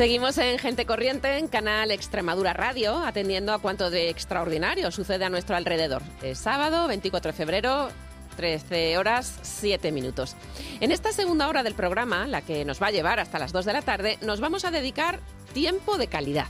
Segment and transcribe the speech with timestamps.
[0.00, 5.28] Seguimos en Gente Corriente, en Canal Extremadura Radio, atendiendo a cuanto de extraordinario sucede a
[5.28, 6.00] nuestro alrededor.
[6.22, 7.90] Es sábado, 24 de febrero,
[8.36, 10.36] 13 horas 7 minutos.
[10.80, 13.66] En esta segunda hora del programa, la que nos va a llevar hasta las 2
[13.66, 15.20] de la tarde, nos vamos a dedicar
[15.52, 16.46] tiempo de calidad.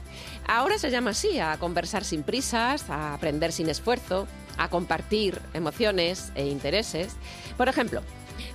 [0.46, 4.28] Ahora se llama así, a conversar sin prisas, a aprender sin esfuerzo,
[4.58, 7.16] a compartir emociones e intereses.
[7.56, 8.02] Por ejemplo,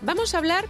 [0.03, 0.69] vamos a hablar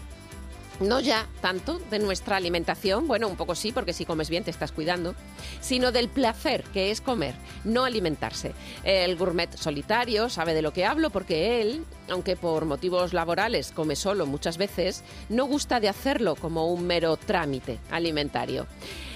[0.79, 4.51] no ya tanto de nuestra alimentación, bueno, un poco sí, porque si comes bien te
[4.51, 5.15] estás cuidando,
[5.61, 8.53] sino del placer que es comer, no alimentarse.
[8.83, 13.95] El gourmet solitario sabe de lo que hablo porque él, aunque por motivos laborales come
[13.95, 18.67] solo muchas veces, no gusta de hacerlo como un mero trámite alimentario.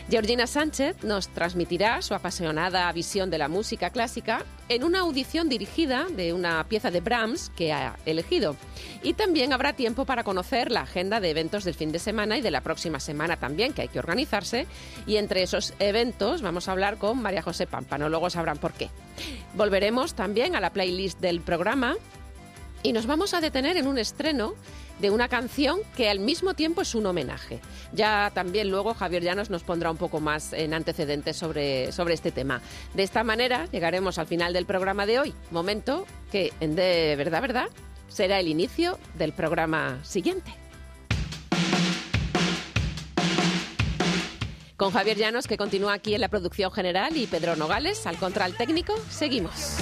[0.09, 6.07] Georgina Sánchez nos transmitirá su apasionada visión de la música clásica en una audición dirigida
[6.09, 8.55] de una pieza de Brahms que ha elegido.
[9.03, 12.41] Y también habrá tiempo para conocer la agenda de eventos del fin de semana y
[12.41, 14.65] de la próxima semana también, que hay que organizarse.
[15.05, 18.89] Y entre esos eventos vamos a hablar con María José Pampano, luego sabrán por qué.
[19.53, 21.95] Volveremos también a la playlist del programa
[22.81, 24.55] y nos vamos a detener en un estreno
[24.99, 27.59] de una canción que al mismo tiempo es un homenaje.
[27.93, 32.31] Ya también luego Javier Llanos nos pondrá un poco más en antecedentes sobre, sobre este
[32.31, 32.61] tema.
[32.93, 37.69] De esta manera llegaremos al final del programa de hoy, momento que de verdad, verdad,
[38.07, 40.53] será el inicio del programa siguiente.
[44.79, 48.55] Con Javier Llanos, que continúa aquí en la producción general, y Pedro Nogales, al control
[48.55, 49.75] técnico, seguimos.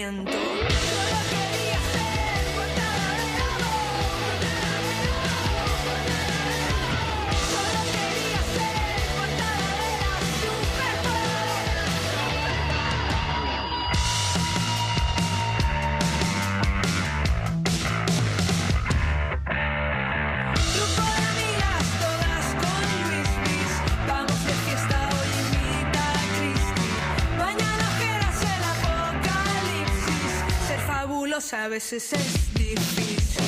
[0.00, 0.37] And.
[31.52, 33.46] A veces es difícil.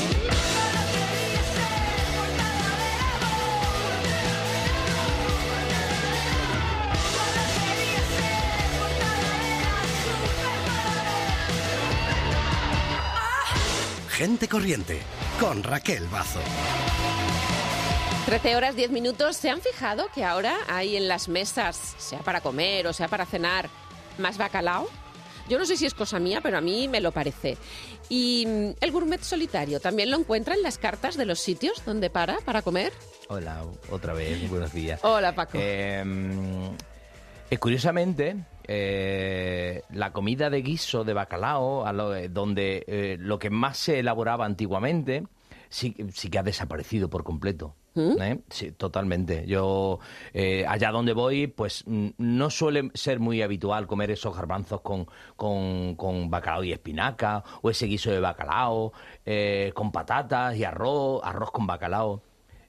[14.11, 15.01] Gente Corriente,
[15.39, 16.41] con Raquel Bazo.
[18.27, 19.37] 13 horas 10 minutos.
[19.37, 23.27] ¿Se han fijado que ahora hay en las mesas, sea para comer o sea para
[23.27, 23.69] cenar,
[24.19, 24.89] más bacalao?
[25.49, 27.57] Yo no sé si es cosa mía, pero a mí me lo parece.
[28.09, 32.11] Y mm, el gourmet solitario, ¿también lo encuentra en las cartas de los sitios donde
[32.11, 32.93] para para comer?
[33.29, 35.01] Hola, otra vez, buenos días.
[35.03, 35.59] Hola, Paco.
[35.61, 36.71] Em,
[37.51, 41.85] eh, curiosamente, eh, la comida de guiso de bacalao,
[42.31, 45.25] donde eh, lo que más se elaboraba antiguamente,
[45.69, 47.75] sí, sí que ha desaparecido por completo.
[47.95, 48.23] ¿Mm?
[48.23, 48.41] ¿Eh?
[48.49, 49.45] Sí, totalmente.
[49.47, 49.99] Yo,
[50.33, 55.07] eh, allá donde voy, pues no suele ser muy habitual comer esos garbanzos con,
[55.37, 58.93] con, bacalao y espinaca, o ese guiso de bacalao,
[59.27, 62.23] eh, con patatas y arroz, arroz con bacalao.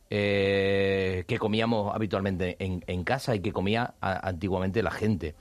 [0.09, 5.35] que comíamos habitualmente en, en, casa y que comía antiguamente la gente.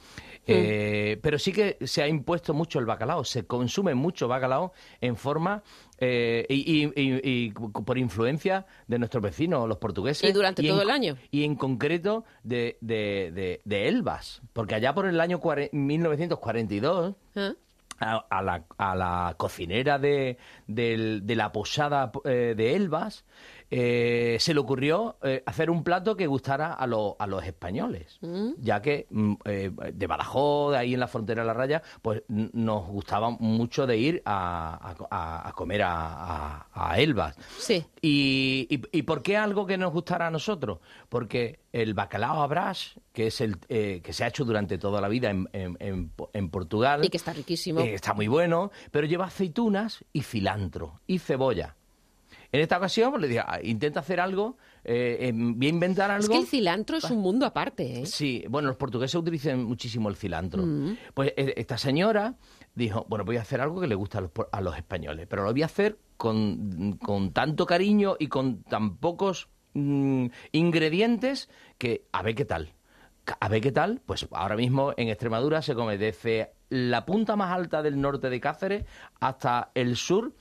[0.47, 1.21] Mm.
[1.21, 5.63] pero sí que se ha impuesto mucho el bacalao, se consume mucho bacalao en forma
[6.01, 10.29] eh, y, por influencia de nuestros vecinos, los portugueses.
[10.29, 11.17] Y durante todo el año.
[11.31, 15.41] Y en concreto de, de, de, Elvas, porque allá por el año
[15.73, 17.15] 1942...
[17.37, 17.53] ¿Ah?
[18.03, 23.27] A, la, a, la, cocinera de, de la posada eh, de Elvas
[23.73, 28.55] eh, se le ocurrió eh, hacer un plato que gustara a, a los españoles, mm.
[28.59, 32.23] ya que mm, eh, de Badajoz, de ahí en la frontera de la raya, pues
[32.29, 37.37] nos gustaba mucho de ir a, comer a, Elvas.
[37.59, 37.85] Sí.
[38.03, 40.79] Y, y, por qué algo que nos gustara a nosotros?
[41.09, 45.09] Porque el bacalao a brás, que es el que se ha hecho durante toda la
[45.09, 47.05] vida en, en, en Portugal.
[47.05, 47.81] Y que está riquísimo.
[47.81, 51.77] está muy bueno, pero lleva aceitunas y cilantro y cebolla.
[52.53, 56.11] En esta ocasión pues, le dije, ah, intenta hacer algo, eh, em, voy a inventar
[56.11, 56.25] algo.
[56.25, 58.07] Es que el cilantro es un mundo aparte, ¿eh?
[58.07, 60.65] Sí, bueno, los portugueses utilizan muchísimo el cilantro.
[60.65, 60.97] Mm.
[61.15, 62.35] Pues eh, esta señora
[62.75, 64.19] dijo, bueno, voy a hacer algo que le gusta
[64.53, 66.99] a los, españoles, pero lo voy a hacer con,
[67.33, 71.49] tanto cariño y con tan pocos mm, ingredientes
[71.79, 72.75] que a ver qué tal
[73.39, 74.01] a ver qué tal.
[74.05, 78.41] Pues ahora mismo en Extremadura se come desde la punta más alta del norte de
[78.41, 78.85] Cáceres
[79.21, 80.33] hasta el sur.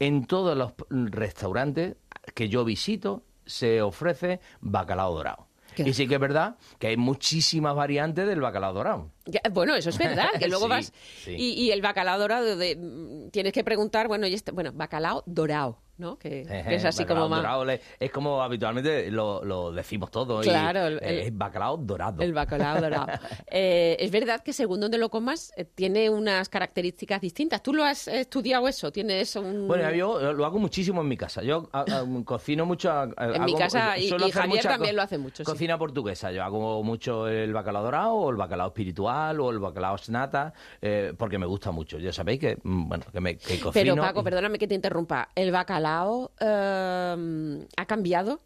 [0.00, 1.96] En todos los restaurantes
[2.34, 5.46] que yo visito se ofrece bacalao dorado.
[5.74, 5.88] ¿Qué?
[5.88, 9.10] Y sí que es verdad que hay muchísimas variantes del bacalao dorado.
[9.26, 10.92] Ya, Bueno, eso es verdad, que luego Sí, vas
[11.24, 11.34] sí.
[11.38, 15.22] y, y el bacalao dorado, de, mm, tienes que preguntar, bueno, y este, bueno, bacalao
[15.26, 16.18] dorado, ¿no?
[16.18, 17.42] Que, que es así como más...
[17.42, 17.66] dorado
[17.98, 20.46] es como habitualmente lo, lo decimos todos.
[20.46, 22.22] y, Claro, el- eh, es bacalao dorado.
[22.22, 23.06] El bacalao dorado.
[23.48, 27.62] Eh, es verdad que según donde lo comas, eh, tiene unas características distintas.
[27.62, 28.90] ¿Tú lo has estudiado eso?
[28.90, 29.68] ¿Tienes un...?
[29.68, 31.42] Bueno, yo lo hago muchísimo en mi casa.
[31.42, 32.90] Yo a- a- cocino mucho.
[32.90, 35.50] a- En mi casa, y- y Javier mucha también lo hace mucho, sí.
[35.50, 36.32] Cocina portuguesa.
[36.32, 41.12] Yo hago mucho el bacalao dorado, o el bacalao espiritual, o el bacalao snata, eh,
[41.16, 41.98] porque me gusta mucho.
[41.98, 43.72] Ya sabéis que, mm, bueno, que, me, que cocino.
[43.72, 45.28] Pero Paco, perdóname que te interrumpa.
[45.34, 48.40] ¿El bacalao eh, ha cambiado?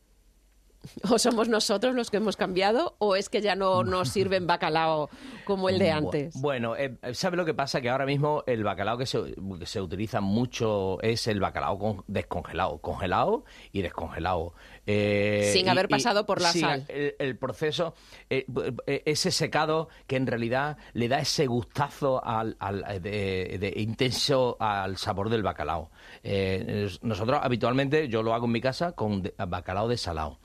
[1.10, 2.94] ¿O somos nosotros los que hemos cambiado?
[2.98, 5.08] ¿O es que ya no nos sirven bacalao
[5.46, 6.38] como el de antes?
[6.40, 7.80] Bueno, eh, ¿sabe lo que pasa?
[7.80, 12.04] Que ahora mismo el bacalao que se, que se utiliza mucho es el bacalao con-
[12.06, 14.52] descongelado, congelado y descongelado.
[14.86, 16.84] Eh, Sin y- haber pasado por la sal.
[16.88, 17.94] El, el proceso,
[18.28, 18.44] eh,
[18.86, 24.56] eh, ese secado que en realidad le da ese gustazo al, al- de, de intenso
[24.60, 25.90] al sabor del bacalao.
[26.22, 30.38] Eh, nosotros habitualmente, yo lo hago en mi casa con de- bacalao desalado.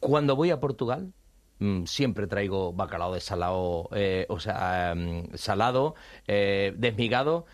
[0.00, 1.12] Cuando voy a Portugal,
[1.58, 5.94] mm, siempre traigo bacalao de salado, eh, o sea, mm, salado,
[6.28, 7.46] eh, desmigado,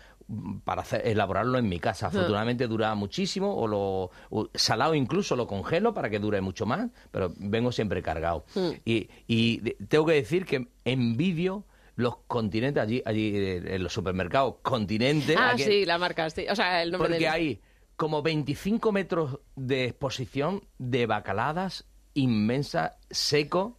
[0.63, 2.07] para hacer- elaborarlo en mi casa.
[2.07, 6.89] Afortunadamente dura muchísimo, o lo o salado incluso lo congelo para que dure mucho más,
[7.11, 8.45] pero vengo siempre cargado.
[8.85, 11.65] Y, y de- tengo que decir que envidio
[11.95, 15.37] los continentes allí, allí en los supermercados, continentes.
[15.39, 16.45] ah, sí, la marca, sí.
[16.49, 17.61] O sea, el nombre porque del- hay
[17.95, 21.85] como 25 metros de exposición de bacaladas
[22.15, 23.77] inmensa, seco,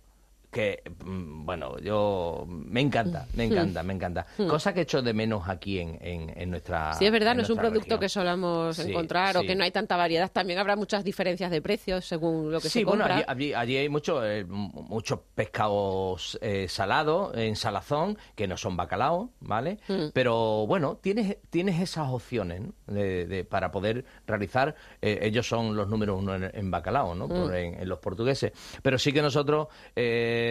[0.55, 4.25] que, mm, bueno, yo me encanta, me encanta, me encanta.
[4.49, 7.51] Cosa que echo de menos aquí en, en, en nuestra Sí, es verdad, no es
[7.51, 8.01] un producto región.
[8.01, 9.49] que solamos Sí, encontrar o sí.
[9.49, 10.31] que no hay tanta variedad.
[10.31, 13.17] También habrá muchas diferencias de precios según lo que sí, se bueno, compra.
[13.17, 18.77] allí, allí- allí hay mucho, eh, muchos pescados eh, salados en salazón que no son
[18.77, 19.79] bacalao, ¿vale?
[19.89, 20.07] Mm.
[20.13, 22.95] Pero bueno, tienes, tienes esas opciones ¿no?
[22.95, 24.77] de- de- para poder realizar.
[25.03, 27.27] eh, ellos son los números uno en, en bacalao, ¿no?
[27.27, 27.29] Mm.
[27.31, 28.53] Por- en, en los portugueses.
[28.83, 30.44] Pero sí que nosotros eh,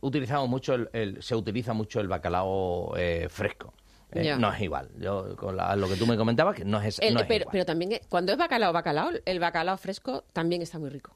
[0.00, 3.72] utilizamos mucho, el, el- se utiliza mucho el bacalao eh, fresco.
[4.12, 4.88] Eh, no es igual.
[4.98, 7.42] Yo, con la- lo que tú me comentabas, que no es, El- no es pero,
[7.42, 7.52] igual.
[7.52, 11.14] pero también, eh, cuando es bacalao, bacalao, el bacalao fresco también está muy rico.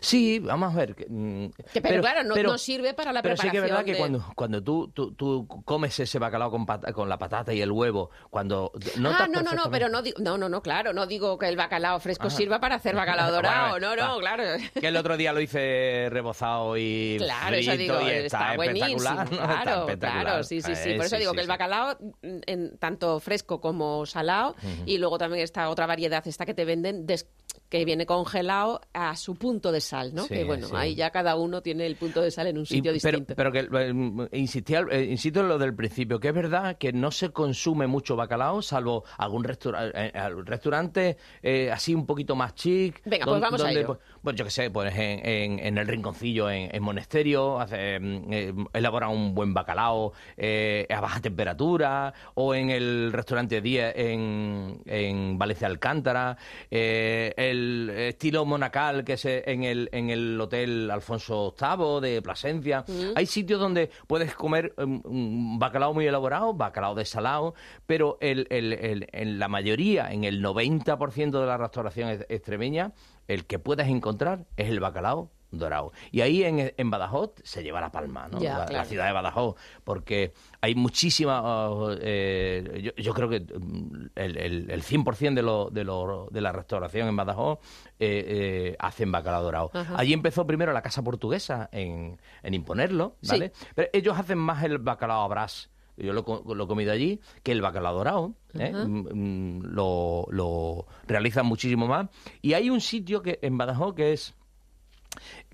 [0.00, 0.94] Sí, vamos a ver.
[0.94, 3.72] que, mm, Que, pero, claro, no, no sirve para la pero sí preparación que es
[3.76, 7.52] verdad que cuando, cuando tú, tú, tú comes ese bacalao con, pata- con la patata
[7.54, 11.06] y el huevo, cuando ah, no, no, no, pero no no, no, no, claro, no
[11.06, 14.20] digo que el bacalao fresco sirva para hacer bacalao dorado, Bueno, no, no, va.
[14.20, 14.44] claro.
[14.80, 18.56] Que el otro día lo hice rebozado y Claro, frito eso digo, y está, está,
[18.56, 19.32] buenísimo, espectacular.
[19.32, 20.24] Está claro, espectacular.
[20.24, 20.90] claro, sí, sí, sí.
[20.90, 21.48] Eh, Por eso digo que el sí.
[21.50, 26.54] bacalao, mm, en, tanto fresco como salado, y luego también esta otra variedad, esta que
[26.54, 27.28] te venden, des-
[27.68, 30.22] que viene congelado a su punto de sal, ¿no?
[30.24, 30.72] Sí, que bueno, sí.
[30.76, 33.34] ahí ya cada uno tiene el punto de sal en un Y- sitio pero, distinto.
[33.36, 37.10] pero que eh, insistía, eh, insisto en lo del principio, que es verdad que no
[37.10, 42.54] se consume mucho bacalao, salvo algún restaura- eh, eh, restaurante eh, así un poquito más
[42.54, 43.02] chic.
[43.04, 43.86] Venga, pues vamos a donde, ello.
[43.86, 47.98] pues, pues yo qué sé, pues en, en- en el rinconcillo, en, en Monesterio, hace,
[48.00, 54.80] mm, elabora un buen bacalao eh, a baja temperatura, o en el restaurante 10 en,
[54.86, 56.36] en Valencia Alcántara,
[56.70, 62.84] eh, el estilo monacal que es en el, en el Hotel Alfonso VIII de Plasencia.
[63.16, 67.54] Hay sitios donde puedes comer um, un bacalao muy elaborado, bacalao desalado,
[67.86, 72.92] pero el, el- el- en la mayoría, en el 90% de la restauración est- extremeña,
[73.28, 75.92] el que puedes encontrar es el bacalao dorado.
[76.10, 78.38] Y ahí en, en Badajoz se lleva la palma, ¿no?
[78.38, 81.70] Ya, la, ciudad de Badajoz, porque hay muchísima...
[81.70, 86.28] uh, eh, yo, yo creo que mm, el, el, el 100% de, lo, de, lo,
[86.30, 87.60] de la restauración en Badajoz
[87.98, 89.70] eh, eh, hacen bacalao dorado.
[89.72, 89.94] Ajá.
[89.96, 93.30] Allí empezó primero la casa portuguesa en, en imponerlo, Sí.
[93.30, 93.52] ¿vale?
[93.74, 95.70] Pero ellos hacen más el bacalao a brás.
[95.98, 96.24] Yo lo,
[96.54, 98.34] lo he comido allí, que el bacalao dorado.
[98.54, 98.72] ¿eh?
[98.72, 102.08] Mm, mm, lo, lo realizan muchísimo más.
[102.40, 104.34] Y hay un sitio que en Badajoz que es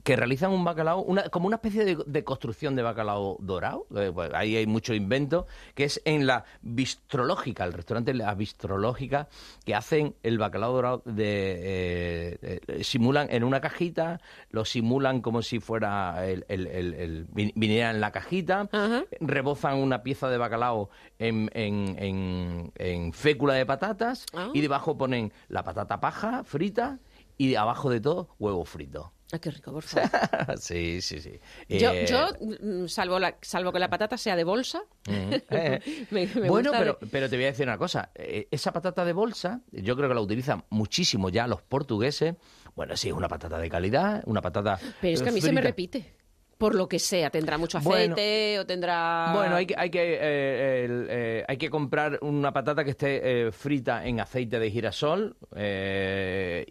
[0.03, 3.87] que realizan un bacalao, una, como una especie de, de construcción de bacalao dorado.
[3.97, 9.29] eh, pues ahí hay mucho invento, que es en la bistrológica, el restaurante La Bistrológica,
[9.65, 11.55] que hacen el bacalao dorado de.
[12.43, 14.21] eh, eh, simulan en una cajita,
[14.51, 18.69] lo simulan como si fuera el, el- el- el- vin- viniera en la cajita,
[19.21, 24.51] rebozan una pieza de bacalao en, en- en- en fécula de patatas Ah.
[24.53, 26.99] y debajo ponen la patata paja frita
[27.39, 29.13] y abajo de todo, huevo frito.
[29.33, 30.59] Ah, qué rico, por favor.
[30.59, 31.41] sí, sí, sí.
[31.69, 34.83] Yo, Eh, yo, mm, salvo, la, salvo que la patata sea de bolsa,
[35.51, 38.11] Eh, me- me bueno, pero, de- pero te voy a decir una cosa.
[38.15, 42.37] Eh, esa patata de bolsa, yo creo que la utilizan muchísimo ya los portugueses.
[42.77, 44.79] Bueno, sí, es una patata de calidad, una patata.
[45.01, 46.15] Pero es que a mí se me repite.
[46.65, 48.15] Por lo que sea, tendrá mucho Bueno.
[48.15, 49.33] aceite o tendrá...
[49.35, 53.49] Bueno, hay que, hay, que, eh, el, eh, hay que comprar una patata que esté
[53.49, 55.37] eh, frita en aceite de girasol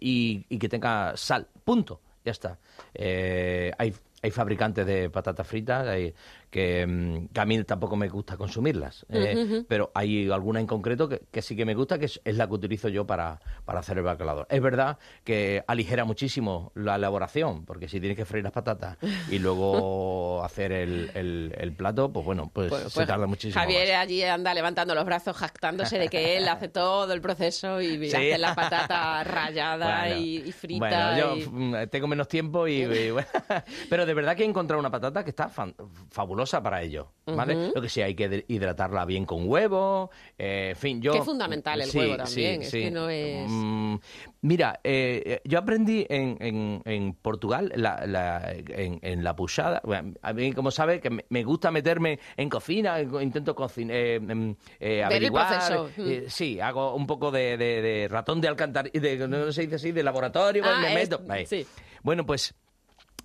[0.00, 1.46] y, y que tenga sal.
[1.64, 2.00] Punto.
[2.24, 2.58] Ya está.
[2.98, 6.12] Hay, hay fabricantes de patatas fritas hay-
[6.54, 9.04] que, mm, que a mí tampoco me gusta consumirlas.
[9.08, 12.36] eh, Pero hay alguna en concreto que, que sí que me gusta, que es, es
[12.36, 14.46] la que utilizo yo para, para hacer el bacalao.
[14.48, 18.98] Es verdad que aligera muchísimo la elaboración, porque si tienes que freír las patatas
[19.32, 23.60] y luego hacer el, el- el plato, pues bueno, pues, Pues- se pues tarda muchísimo
[23.60, 24.02] Javier más.
[24.04, 28.14] allí anda levantando los brazos, jactándose de que él hace todo el proceso y Sí.
[28.14, 30.78] hace la patata rallada Bueno, y, y frita.
[30.78, 33.26] Bueno, yo y- mm, tengo menos tiempo y, y bueno,
[33.90, 35.74] pero de verdad que he encontrado una patata que está fan-
[36.12, 37.70] fabulosa para ello, ¿vale?
[37.74, 41.24] Lo que sí hay que hidratarla bien con huevo, eh, en fin, yo Que es
[41.24, 42.80] fundamental el Sí, huevo también, sí, es sí.
[42.82, 43.96] que no es- Mm,
[44.42, 49.80] mira, eh, yo aprendí en, en- en Portugal, la- la- en, en la puchada.
[49.84, 53.96] Bueno, a mí, como sabes, que me, me gusta meterme en cocina, en- intento cocinar,
[53.96, 55.88] eh, em, eh, el averiguar.
[55.96, 56.08] Mm.
[56.10, 59.76] eh, sí, hago un poco de, de- de ratón de alcantarilla, de, no se dice
[59.76, 61.20] así, de laboratorio, Ah, me meto.
[61.46, 61.66] Sí.
[62.02, 62.54] Bueno, pues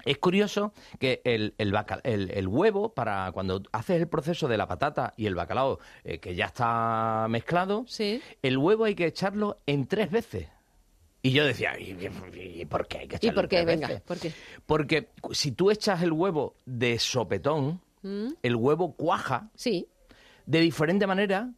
[0.06, 4.58] es curioso que el, el, baca- el- el huevo, para cuando haces el proceso de
[4.58, 8.22] la patata y el bacalao, eh, que ya está mezclado, Sí.
[8.42, 10.48] el huevo hay que echarlo en tres veces.
[11.22, 13.56] Y yo decía, ¿y, y- y por qué hay que ¿Y echarlo por en qué?
[13.58, 14.02] tres Venga, veces?
[14.04, 14.34] ¿por qué?
[14.66, 18.30] Porque si tú echas el huevo de sopetón, Mm.
[18.44, 19.86] el huevo cuaja Sí,
[20.46, 21.50] de diferente manera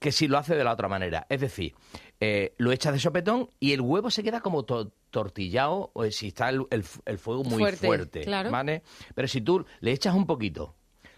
[0.00, 1.26] que si lo hace de la otra manera.
[1.28, 1.74] Es decir,
[2.20, 6.28] eh, lo echas de sopetón y el huevo se queda como to- tortillado o si
[6.28, 8.50] está el, el- el fuego muy Fuerte, fuerte, claro.
[8.50, 8.82] ¿vale?
[9.14, 10.74] Pero si tú le echas un poquito,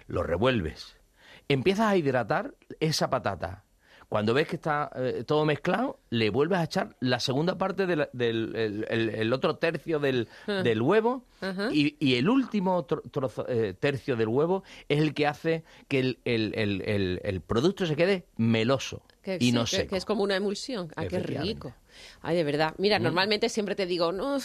[0.06, 0.96] lo revuelves,
[1.48, 3.64] empiezas a hidratar esa patata.
[4.08, 8.08] Cuando ves que está eh, todo mezclado, le vuelves a echar la segunda parte del
[8.16, 11.24] el, otro tercio del, del huevo
[11.72, 16.18] y, y el último tro- trozo, eh, tercio del huevo es el que hace que
[16.24, 19.90] el producto se quede meloso que, y sí, no seco.
[19.90, 20.88] que es como una emulsión.
[20.96, 21.74] Ah, qué rico.
[22.20, 22.74] Ay, de verdad.
[22.76, 24.36] Mira, normalmente siempre te digo, no,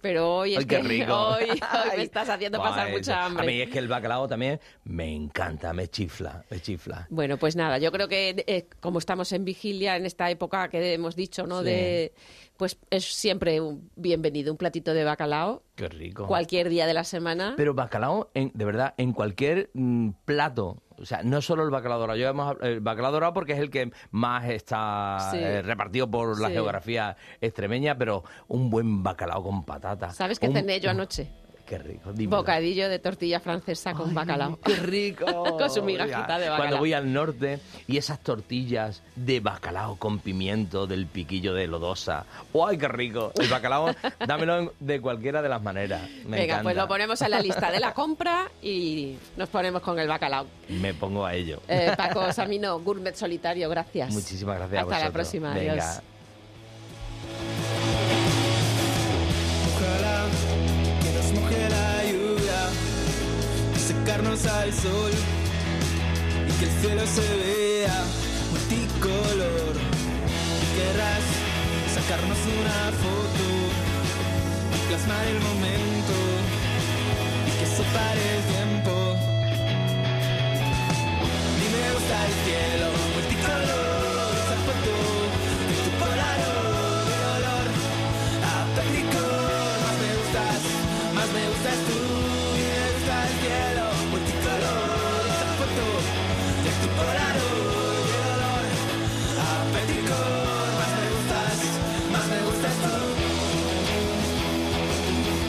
[0.00, 0.60] pero hoy es Mm.
[0.60, 1.14] Ay, qué que rico.
[1.28, 3.62] hoy, hoy me estás haciendo pasar mucha A mí hambre.
[3.62, 7.06] es que el bacalao también me encanta, me chifla, me chifla.
[7.10, 10.92] Bueno, pues nada, yo creo que eh, como estamos en vigilia en esta época que
[10.94, 11.60] hemos dicho, ¿no?
[11.60, 11.66] Sí.
[11.66, 12.12] De,
[12.56, 16.26] pues es siempre un bienvenido, un platito de bacalao, Qué rico.
[16.26, 17.54] cualquier día de la semana.
[17.56, 20.82] Pero bacalao, en- de verdad, en cualquier mm, plato.
[21.00, 22.18] O sea, no solo el bacalao dorado.
[22.18, 25.38] Yo hemos, el bacalao dorado porque es el que más está Sí.
[25.38, 26.54] eh, repartido por la Sí.
[26.54, 30.10] geografía extremeña, pero un buen bacalao con patata.
[30.12, 31.30] ¿Sabes qué Un- cené yo anoche?
[31.66, 32.12] Qué rico.
[32.12, 32.36] dímelo.
[32.38, 34.58] Bocadillo de tortilla francesa con Ay, bacalao.
[34.60, 35.26] ¡Qué rico!
[35.58, 36.56] Con su migajita de bacalao.
[36.58, 37.58] Cuando voy al norte
[37.88, 42.24] y esas tortillas de bacalao con pimiento del piquillo de Lodosa.
[42.68, 43.32] ¡Ay, qué rico!
[43.38, 43.88] El bacalao,
[44.26, 46.02] dámelo de cualquiera de las maneras.
[46.24, 46.62] Me Venga, encanta.
[46.62, 50.46] pues lo ponemos en la lista de la compra y nos ponemos con el bacalao.
[50.68, 51.60] Me pongo a ello.
[51.68, 54.12] Eh, Paco Samino, Gourmet Solitario, gracias.
[54.12, 55.12] Muchísimas gracias a Hasta la vosotros.
[55.12, 55.72] próxima, Venga.
[55.72, 56.02] adiós.
[64.18, 65.12] Y al sol
[66.48, 68.02] y que el cielo se vea
[68.50, 69.74] multicolor.
[70.74, 71.26] Querrás
[71.94, 73.44] sacarnos una foto
[74.74, 76.14] y plasmar el momento
[77.46, 78.94] y que se pare el tiempo.
[81.60, 83.85] Y me gusta el cielo multicolor,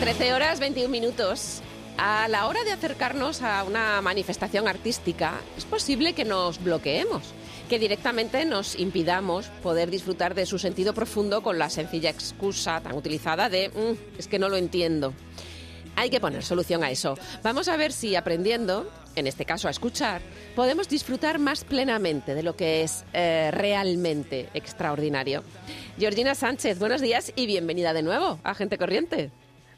[0.07, 1.59] 13 horas 21 minutos.
[1.97, 7.23] A la hora de acercarnos a una manifestación artística, es posible que nos bloqueemos,
[7.67, 12.95] que directamente nos impidamos poder disfrutar de su sentido profundo con la sencilla excusa tan
[12.95, 15.13] utilizada de "Mm, es que no lo entiendo.
[15.97, 17.17] Hay que poner solución a eso.
[17.43, 20.21] Vamos a ver si aprendiendo, en este caso a escuchar,
[20.55, 25.43] podemos disfrutar más plenamente de lo que es eh, realmente extraordinario.
[25.99, 29.31] Georgina Sánchez, buenos días y bienvenida de nuevo a Gente Corriente.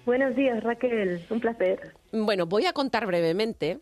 [0.06, 1.25] Buenos días, Raquel.
[1.29, 1.94] Un placer.
[2.12, 3.79] Bueno, voy a contar brevemente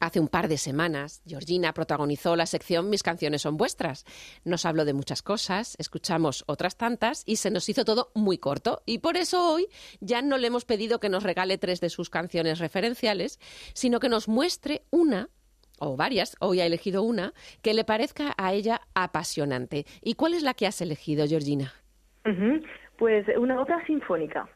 [0.00, 4.06] Hace un par de semanas, Georgina protagonizó la sección Mis canciones son vuestras.
[4.44, 8.80] Nos habló de muchas cosas, escuchamos otras tantas y se nos hizo todo muy corto.
[8.86, 9.66] Y por eso hoy
[10.00, 13.38] ya no le hemos pedido que nos regale tres de sus canciones referenciales,
[13.74, 15.28] sino que nos muestre una
[15.78, 19.84] o varias, hoy ha elegido una, que le parezca a ella apasionante.
[20.02, 21.72] ¿Y cuál es la que has elegido, Georgina?
[22.98, 24.46] Pues una obra sinfónica,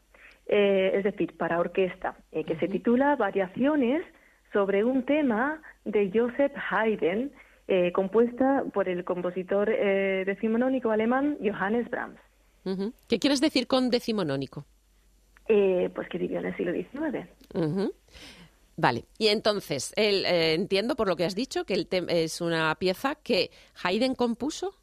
[0.47, 4.03] eh, es decir, para orquesta, eh, que se titula Variaciones
[4.53, 7.31] sobre un tema de Joseph Haydn,
[7.67, 12.19] eh, compuesta por el compositor decimonónico alemán Johannes Brahms.
[13.07, 14.65] ¿Qué quieres decir con decimonónico?
[15.47, 17.29] pues que vivió en el siglo XIX.
[18.77, 23.15] Vale, y entonces, el, entiendo por lo que has dicho que el es una pieza
[23.15, 23.51] que
[23.83, 24.73] Haydn compuso.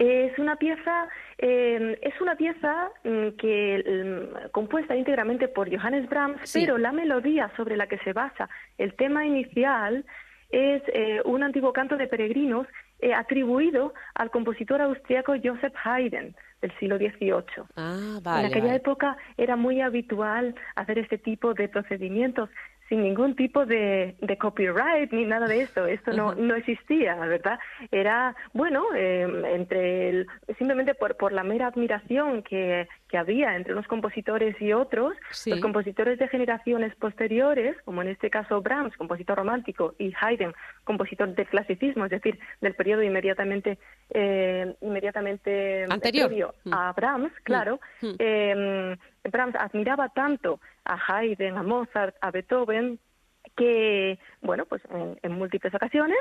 [0.00, 6.40] Es una pieza, eh, es una pieza mm, que mm, compuesta íntegramente por Johannes Brahms,
[6.44, 6.60] Sí.
[6.64, 10.06] pero la melodía sobre la que se basa el tema inicial
[10.48, 12.66] es eh, un antiguo canto de peregrinos
[13.00, 17.64] eh, atribuido al compositor austriaco Joseph Haydn del siglo XVIII.
[17.76, 18.76] Ah, en aquella vale.
[18.76, 22.48] época era muy habitual hacer este tipo de procedimientos
[22.90, 25.86] sin ningún tipo de, de copyright ni nada de esto.
[25.86, 27.58] Esto no, no existía, ¿verdad?
[27.90, 30.26] Era, bueno, eh, entre el-
[30.58, 35.50] simplemente por, por la mera admiración que, que había entre unos compositores y otros, Sí.
[35.50, 41.34] los compositores de generaciones posteriores, como en este caso Brahms, compositor romántico, y Haydn, compositor
[41.34, 43.78] del clasicismo, es decir, del periodo inmediatamente,
[44.10, 46.54] eh, inmediatamente Anterior.
[46.64, 46.72] Mm.
[46.72, 48.14] a Brahms, claro, Mm.
[48.20, 53.00] eh, Brahms admiraba tanto a Haydn, a Mozart, a Beethoven,
[53.56, 56.18] que, bueno, pues en, en múltiples ocasiones,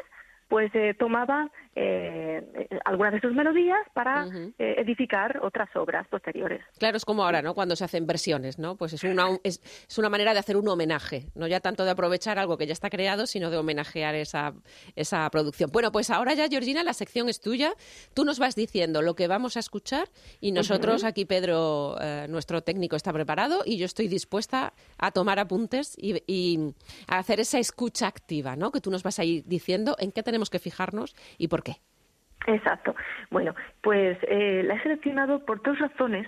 [0.49, 4.51] pues eh, tomaba eh, algunas de sus melodías para Ujú.
[4.57, 6.61] eh, edificar otras obras posteriores.
[6.79, 7.53] Claro, es como ahora, ¿no?
[7.53, 8.75] Cuando se hacen versiones, ¿no?
[8.75, 11.91] Pues es una, es, es una manera de hacer un homenaje, no ya tanto de
[11.91, 14.53] aprovechar algo que ya está creado, sino de homenajear esa,
[14.95, 15.69] esa producción.
[15.71, 17.73] Bueno, pues ahora ya, Georgina, la sección es tuya.
[18.15, 20.09] Tú nos vas diciendo lo que vamos a escuchar
[20.41, 25.37] y nosotros, aquí Pedro, eh, nuestro técnico, está preparado y yo estoy dispuesta a tomar
[25.37, 26.73] apuntes y, y
[27.07, 28.71] a hacer esa escucha activa, ¿no?
[28.71, 31.77] Que tú nos vas a ir diciendo en qué tenemos que fijarnos y por qué.
[32.47, 32.95] Exacto.
[33.29, 36.27] Bueno, pues eh, la he seleccionado por dos razones.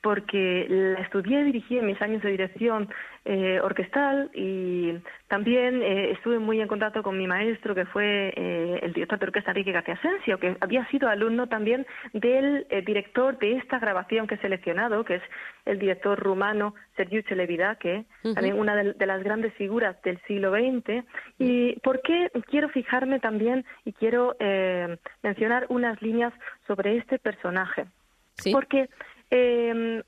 [0.00, 2.88] Porque la estudié y dirigí en mis años de dirección
[3.24, 4.94] eh, orquestal y
[5.26, 9.26] también eh, estuve muy en contacto con mi maestro, que fue eh, el director de
[9.26, 14.26] orquesta Enrique García Asensio, que había sido alumno también del eh, director de esta grabación
[14.26, 15.22] que he seleccionado, que es
[15.66, 18.34] el director rumano Sergiu Celebidache, Ujú.
[18.34, 21.04] también una de, de las grandes figuras del siglo XX.
[21.38, 26.32] ¿Y por qué quiero fijarme también y quiero eh, mencionar unas líneas
[26.66, 27.86] sobre este personaje?
[28.36, 28.52] ¿Sí?
[28.52, 28.88] Porque
[29.30, 30.02] eh,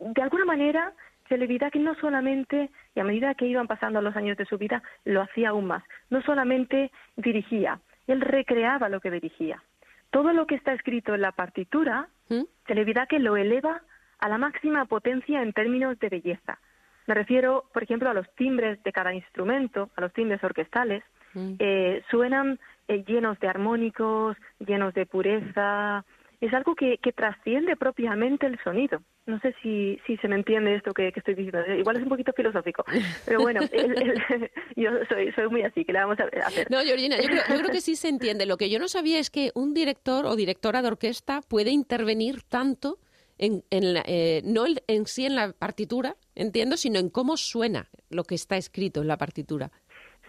[0.00, 0.92] de alguna manera
[1.28, 5.20] Celebidache no solamente, y a medida que iban pasando los años de su vida, lo
[5.20, 5.84] hacía aún más.
[6.10, 9.62] No solamente dirigía, él recreaba lo que dirigía.
[10.10, 12.44] Todo lo que está escrito en la partitura, ¿Mm?
[12.66, 13.82] Celebidache lo eleva
[14.18, 16.58] a la máxima potencia en términos de belleza.
[17.06, 21.02] Me refiero, por ejemplo, a los timbres de cada instrumento, a los timbres orquestales.
[21.34, 21.54] Mm.
[21.58, 26.04] Eh, suenan eh, llenos de armónicos, llenos de pureza.
[26.40, 29.02] Es algo que, que trasciende propiamente el sonido.
[29.26, 31.60] No sé si, si se me entiende esto que, que estoy diciendo.
[31.74, 32.84] Igual es un poquito filosófico,
[33.26, 36.70] pero bueno, el- el- yo soy, soy muy así, que le vamos a hacer.
[36.70, 38.46] No, Georgina, yo creo, yo creo que sí se entiende.
[38.46, 42.42] Lo que yo no sabía es que un director o directora de orquesta puede intervenir
[42.44, 42.98] tanto
[43.38, 47.88] en, en la- eh, no en sí en la partitura, entiendo, sino en cómo suena
[48.10, 49.70] lo que está escrito en la partitura.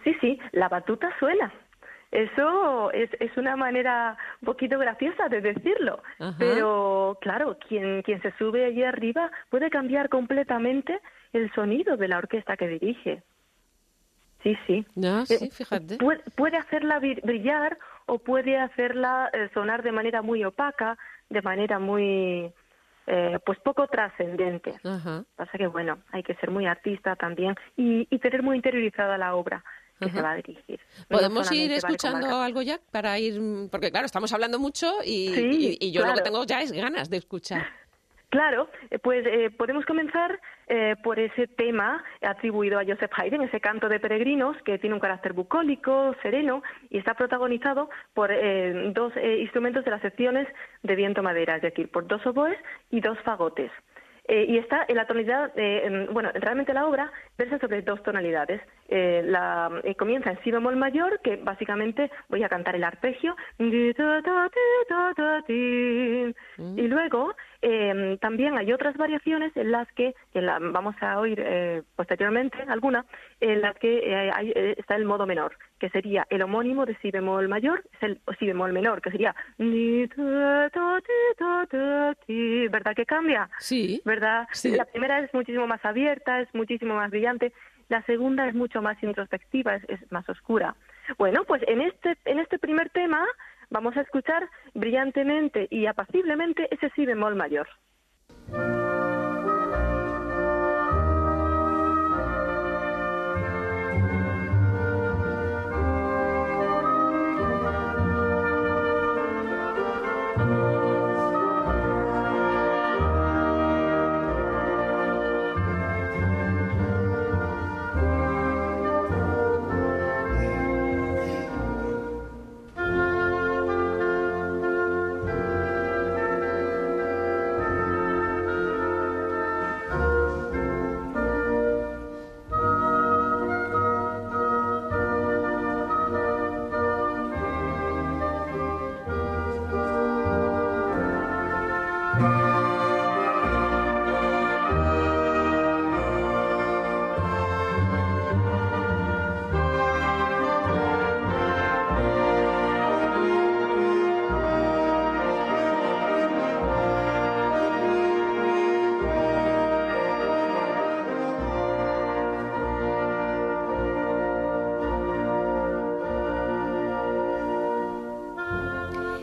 [0.02, 1.52] Sí, sí, la batuta suena.
[2.10, 6.34] Eso es, es una manera un poquito graciosa de decirlo, Ajá.
[6.38, 11.00] pero claro, quien, quien se sube allí arriba puede cambiar completamente
[11.32, 13.22] el sonido de la orquesta que dirige.
[14.42, 14.84] Sí, sí.
[14.96, 15.98] No, Eh, sí, fíjate.
[15.98, 21.42] Puede, puede hacerla bri- brillar o puede hacerla eh, sonar de manera muy opaca, de
[21.42, 22.52] manera muy,
[23.06, 24.80] eh, pues poco trascendente.
[25.36, 29.34] Pasa que, bueno, hay que ser muy artista también y, y tener muy interiorizada la
[29.36, 29.62] obra
[30.00, 30.16] que Ajá.
[30.16, 30.80] se va a dirigir.
[31.08, 33.40] No ¿Podemos ir vale con escuchando algo ya para ir...?
[33.70, 36.24] Porque claro, estamos hablando mucho y, Sí, y- y yo lo que claro.
[36.24, 37.62] tengo ya es ganas de escuchar.
[38.32, 43.60] Claro, eh, pues eh, podemos comenzar eh, por ese tema atribuido a Joseph Haydn, ese
[43.60, 49.12] canto de peregrinos que tiene un carácter bucólico, sereno y está protagonizado por eh, dos
[49.16, 50.46] eh, instrumentos de las secciones
[50.84, 52.56] de viento-madera, es decir, por dos oboes
[52.92, 53.72] y dos fagotes.
[54.32, 58.00] Eh, y está en la tonalidad, eh, en- bueno, realmente la obra versa sobre dos
[58.04, 58.62] tonalidades.
[58.88, 63.92] Eh, la, comienza en si bemol mayor, que básicamente voy a cantar el arpegio, y
[66.86, 71.82] luego eh, también hay otras variaciones en las que, en la- vamos a oír eh,
[71.96, 73.04] posteriormente alguna,
[73.40, 76.96] en las que eh, hay- eh, está el modo menor, que sería el homónimo de
[77.02, 79.34] si bemol mayor, es el si bemol menor, que sería.
[82.70, 83.48] ¿verdad que cambia?
[83.58, 84.00] Sí.
[84.04, 84.46] ¿Verdad?
[84.52, 84.76] Sí.
[84.76, 87.52] La primera es muchísimo más abierta, es muchísimo más brillante.
[87.88, 90.74] La segunda es mucho más introspectiva, es, es más oscura.
[91.18, 93.26] Bueno, pues en este, en este primer tema
[93.70, 97.68] vamos a escuchar brillantemente y apaciblemente ese si bemol mayor.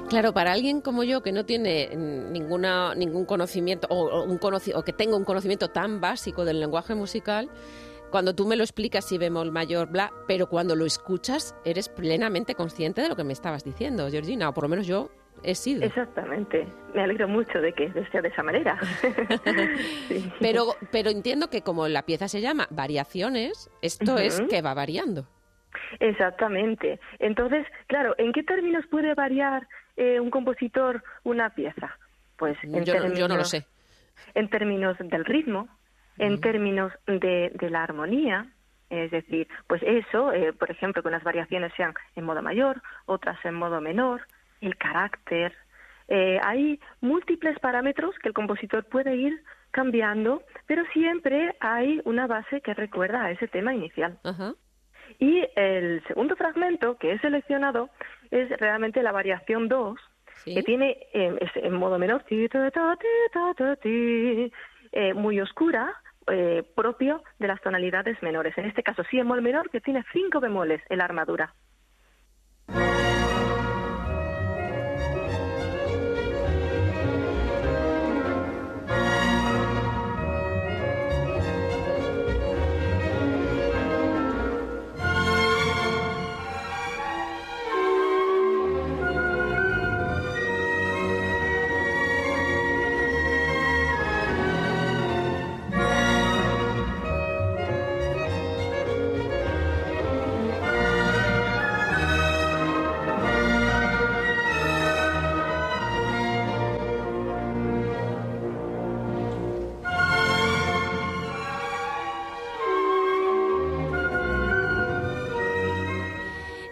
[0.10, 4.74] Claro, para alguien como yo que no tiene ninguna ningún conocimiento o, o un conoci-
[4.74, 7.50] o que tenga un conocimiento tan básico del lenguaje musical,
[8.10, 12.56] cuando tú me lo explicas si bemol mayor bla, pero cuando lo escuchas eres plenamente
[12.56, 15.10] consciente de lo que me estabas diciendo, Georgina, o por lo menos yo
[15.44, 15.84] he sido.
[15.84, 16.66] Exactamente.
[16.96, 18.80] Me alegro mucho de que sea de esa manera.
[20.08, 20.32] Sí.
[20.40, 25.28] Pero pero entiendo que como la pieza se llama Variaciones, esto es que va variando.
[26.00, 27.00] Exactamente.
[27.20, 29.68] Entonces, claro, ¿en qué términos puede variar
[29.98, 31.98] eh, un compositor una pieza?
[32.38, 33.66] Pues en Yo, no- yo no lo términos- sé.
[34.36, 35.68] en términos del ritmo,
[36.18, 38.48] en términos de, de la armonía,
[38.90, 43.38] es decir, pues eso, eh, por ejemplo, que unas variaciones sean en modo mayor, otras
[43.46, 44.22] en modo menor,
[44.62, 45.54] el carácter.
[46.08, 52.62] Eh, hay múltiples parámetros que el compositor puede ir cambiando, pero siempre hay una base
[52.62, 54.18] que recuerda a ese tema inicial.
[55.20, 57.90] Y el segundo fragmento que he seleccionado
[58.32, 60.00] es realmente la variación 2,
[60.44, 60.54] Sí.
[60.54, 62.24] que tiene eh, es en modo menor,
[64.92, 65.94] eh, muy oscura,
[66.28, 68.58] eh, propio de las tonalidades menores.
[68.58, 71.54] En este caso, sí bemol menor, que tiene cinco bemoles en la armadura.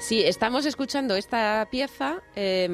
[0.05, 2.69] Si estamos escuchando esta pieza, eh,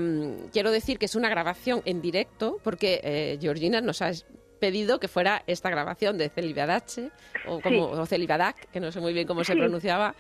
[0.52, 4.12] quiero decir que es una grabación en directo, porque eh, Georgina nos ha
[4.60, 7.10] pedido que fuera esta grabación de Celibadache,
[7.48, 9.60] o, como, o Celibadac, que no sé muy bien cómo se Sí.
[9.60, 10.14] pronunciaba.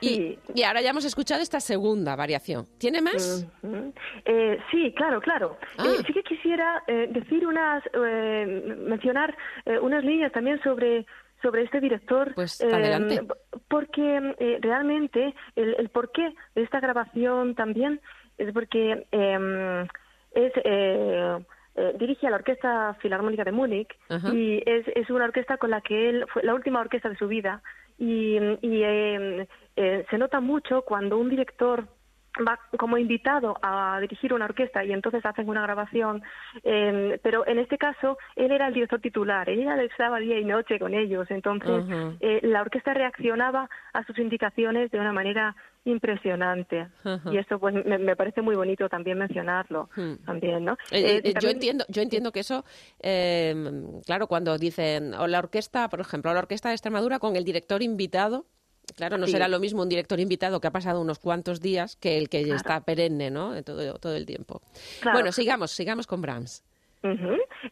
[0.00, 0.38] Y, Sí.
[0.54, 2.66] y ahora ya hemos escuchado esta segunda variación.
[2.78, 3.44] ¿Tiene más?
[4.24, 5.56] Eh, sí, claro, claro.
[5.76, 5.86] Ah.
[5.88, 9.36] Eh, sí que quisiera eh, decir unas, eh, mencionar
[9.82, 11.04] unas líneas también sobre
[11.44, 12.34] sobre este director.
[12.34, 13.20] Pues, eh, adelante.
[13.68, 18.00] Porque eh, realmente el, el porqué de esta grabación también
[18.38, 19.86] es porque eh,
[20.32, 21.38] es eh,
[21.76, 24.32] eh, dirige a la Orquesta Filarmónica de Múnich Ajá.
[24.32, 27.26] y es, es una orquesta con la que él fue la última orquesta de su
[27.26, 27.62] vida
[27.98, 31.88] y, y, eh, eh, se nota mucho cuando un director
[32.46, 36.22] va como invitado a dirigir una orquesta y entonces hacen una grabación,
[36.62, 40.78] eh, pero en este caso él era el director titular, ella estaba día y noche
[40.78, 41.84] con ellos, entonces
[42.20, 46.88] eh, la orquesta reaccionaba a sus indicaciones de una manera impresionante
[47.30, 50.14] y esto pues me, me parece muy bonito también mencionarlo Hmm.
[50.24, 50.72] también, ¿no?
[50.90, 52.64] Eh, Eh, eh, yo entiendo, yo entiendo que eso,
[53.00, 53.54] eh,
[54.06, 57.82] claro, cuando dicen o la orquesta, por ejemplo, la orquesta de Extremadura con el director
[57.82, 58.46] invitado,
[58.96, 59.32] claro, no Sí.
[59.32, 62.42] será lo mismo un director invitado que ha pasado unos cuantos días que el que
[62.42, 62.56] Claro.
[62.56, 63.52] está perenne, ¿no?
[63.52, 64.60] De Todo, todo el tiempo.
[65.00, 65.16] Claro.
[65.18, 66.62] Bueno, sigamos, sigamos con Brahms.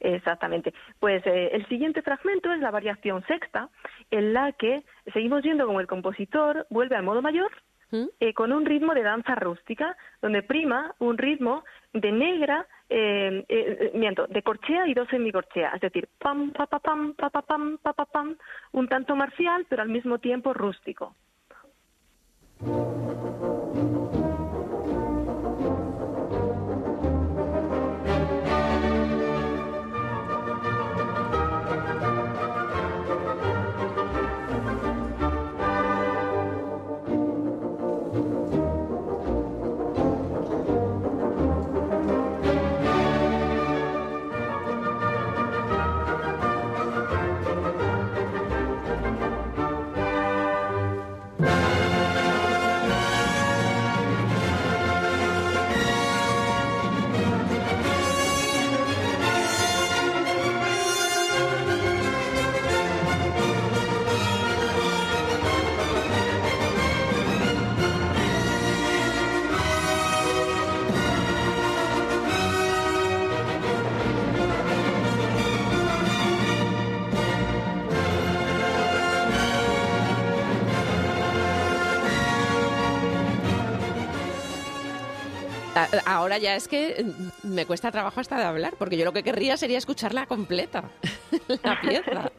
[0.00, 0.72] Exactamente.
[1.00, 3.68] Pues eh, el siguiente fragmento es la variación sexta,
[4.10, 7.50] en la que seguimos viendo como el compositor vuelve al modo mayor
[7.90, 8.06] ¿Mm?
[8.20, 13.90] eh, con un ritmo de danza rústica, donde prima un ritmo de negra, eh, eh,
[13.94, 17.78] miento, de corchea y dos semicorchea, es decir, pam, pa, pa, pam, pa, pa, pam,
[17.78, 18.36] pa, pa, pam,
[18.72, 21.14] un tanto marcial, pero al mismo tiempo rústico.
[86.06, 89.22] Ahora ya es que mm, me cuesta trabajo hasta de hablar, porque yo lo que
[89.22, 90.84] querría sería escucharla completa,
[91.62, 92.32] la pieza.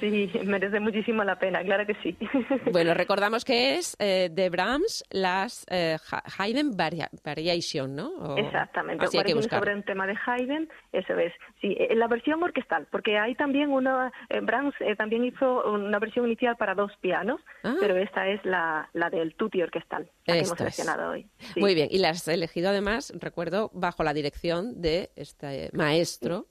[0.00, 2.16] Sí, merece muchísimo la pena, claro que sí.
[2.72, 8.08] Bueno, recordamos que es eh, de Brahms las eh, Ha- Haydn Varia- Variation, ¿no?
[8.08, 9.60] O- Exactamente, Así hay que buscar.
[9.60, 11.32] sobre un tema de Haydn, eso es.
[11.60, 15.98] Sí, en la versión orquestal, porque hay también una, eh, Brahms eh, también hizo una
[15.98, 17.74] versión inicial para dos pianos, Ah.
[17.80, 21.26] pero esta es la, la del tutti orquestal, la que hemos seleccionado hoy.
[21.38, 21.60] Sí.
[21.60, 26.46] Muy bien, y la has elegido además, recuerdo, bajo la dirección de este maestro,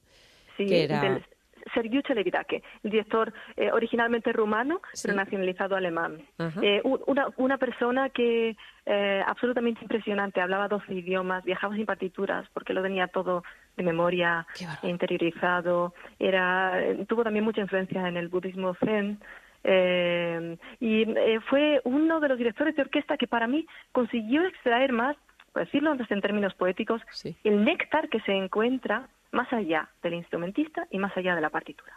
[0.57, 1.25] Sí, que era- del
[1.73, 5.07] Sergiu Celibidache, el director eh, originalmente rumano, Sí.
[5.07, 6.21] pero nacionalizado alemán.
[6.37, 6.59] Ajá.
[6.61, 12.47] Eh, u- una, una persona que eh, absolutamente impresionante, hablaba 12 idiomas, viajaba sin partituras
[12.53, 13.43] porque lo tenía todo
[13.77, 14.87] de memoria, bárbaro.
[14.89, 19.19] interiorizado, era, eh, tuvo también mucha influencia en el budismo zen.
[19.67, 24.91] eh, y eh, fue uno de los directores de orquesta que para mí consiguió extraer
[24.93, 25.17] más,
[25.51, 27.35] por decirlo en términos poéticos, Sí.
[27.43, 31.93] el néctar que se encuentra más allá del instrumentista y más allá de la partitura.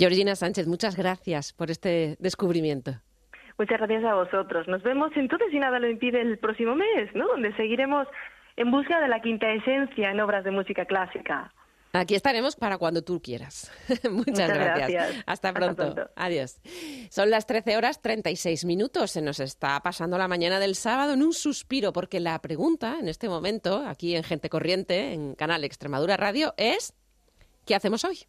[0.00, 2.92] Georgina Sánchez, muchas gracias por este descubrimiento.
[3.58, 4.66] Muchas gracias a vosotros.
[4.66, 7.28] Nos vemos entonces, si nada lo impide, el próximo mes, ¿no?
[7.28, 8.08] Donde seguiremos
[8.56, 11.52] en busca de la quinta esencia en obras de música clásica.
[11.92, 13.70] Aquí estaremos para cuando tú quieras.
[13.88, 14.90] Muchas, Muchas gracias.
[14.90, 15.24] gracias.
[15.26, 15.94] Hasta pronto.
[16.16, 16.60] Adiós.
[17.10, 19.10] Son las 13 horas 36 minutos.
[19.10, 23.08] Se nos está pasando la mañana del sábado en un suspiro, porque la pregunta en
[23.08, 26.94] este momento, aquí en Gente Corriente, en Canal Extremadura Radio, es
[27.66, 28.20] ¿qué hacemos hoy?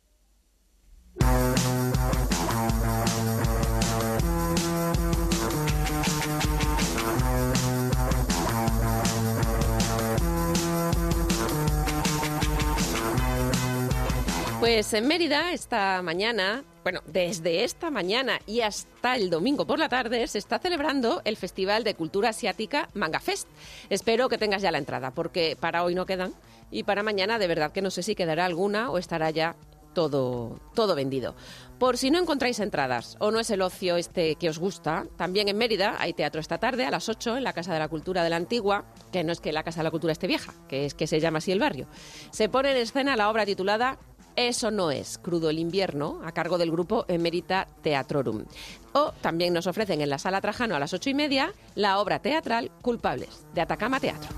[14.59, 19.89] Pues en Mérida esta mañana, bueno, desde esta mañana y hasta el domingo por la
[19.89, 23.47] tarde se está celebrando el Festival de Cultura Asiática Manga Fest.
[23.89, 26.33] Espero que tengas ya la entrada porque para hoy no quedan
[26.71, 29.55] y para mañana de verdad que no sé si quedará alguna o estará ya
[29.93, 31.35] todo, todo vendido.
[31.81, 35.47] Por si no encontráis entradas o no es el ocio este que os gusta, también
[35.47, 38.23] en Mérida hay teatro esta tarde a las 8 en la Casa de la Cultura
[38.23, 40.85] de la Antigua, que no es que la Casa de la Cultura esté vieja, que
[40.85, 41.87] es que se llama así el barrio.
[42.29, 43.97] Se pone en escena la obra titulada
[44.35, 48.45] Eso no es, Crudo el invierno, a cargo del grupo Emerita Teatrorum.
[48.93, 52.19] O también nos ofrecen en la Sala Trajano a las ocho y media la obra
[52.19, 54.29] teatral Culpables, de Atacama Teatro.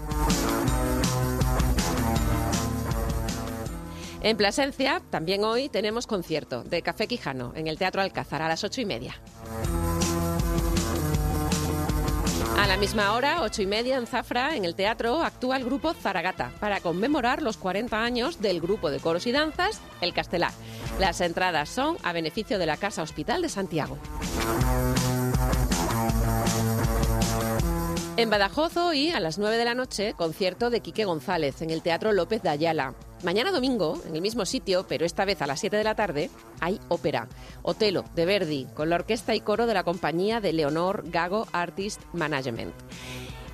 [4.23, 8.63] En Plasencia, también hoy tenemos concierto de Café Quijano en el Teatro Alcázar a las
[8.63, 9.15] ocho y media.
[12.57, 15.93] A la misma hora, ocho y media, en Zafra, en el teatro, actúa el grupo
[15.93, 20.53] Zaragata para conmemorar los 40 años del grupo de coros y danzas El Castelar.
[21.01, 23.97] Las entradas son a beneficio de la Casa Hospital de Santiago.
[28.15, 31.81] En Badajoz hoy, a las 9 de la noche, concierto de Quique González en el
[31.81, 32.93] Teatro López de Ayala.
[33.23, 36.29] Mañana domingo, en el mismo sitio, pero esta vez a las 7 de la tarde,
[36.59, 37.29] hay ópera.
[37.61, 42.01] Otelo, de Verdi, con la orquesta y coro de la compañía de Leonor Gago Artist
[42.11, 42.73] Management.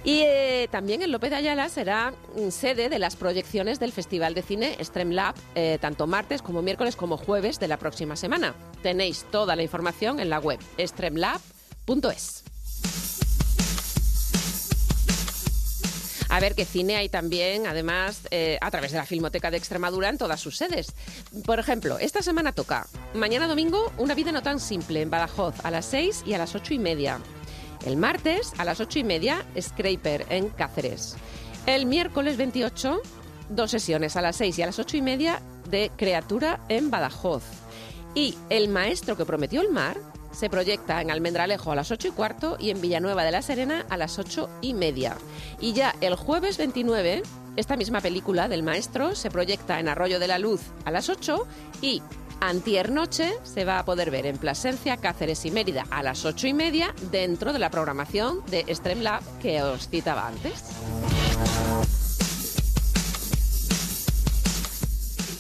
[0.04, 4.34] Y eh, también en López de Ayala será mm, sede de las proyecciones del Festival
[4.34, 8.56] de Cine Streamlab, eh, tanto martes como miércoles como jueves de la próxima semana.
[8.82, 12.49] Tenéis toda la información en la web streamlab.es.
[16.30, 20.10] A ver qué cine hay también, además, eh, a través de la Filmoteca de Extremadura
[20.10, 20.94] en todas sus sedes.
[21.44, 25.72] Por ejemplo, esta semana toca, mañana domingo, Una vida no tan simple en Badajoz a
[25.72, 27.20] las 6 y a las 8 y media.
[27.84, 31.16] El martes, a las 8 y media, Scraper en Cáceres.
[31.66, 33.02] El miércoles 28,
[33.50, 37.44] dos sesiones a las 6 y a las 8 y media de Creatura en Badajoz.
[38.14, 39.98] Y El maestro que prometió el mar
[40.32, 43.86] se proyecta en Almendralejo a las 8 y cuarto y en Villanueva de la Serena
[43.90, 45.18] a las 8 y media.
[45.60, 47.24] Y ya el jueves 29,
[47.56, 51.48] esta misma película del maestro se proyecta en Arroyo de la Luz a las 8
[51.82, 52.02] y
[52.42, 56.48] Antier Noche se va a poder ver en Plasencia, Cáceres y Mérida a las 8
[56.48, 61.99] y media dentro de la programación de Streamlab que os citaba antes.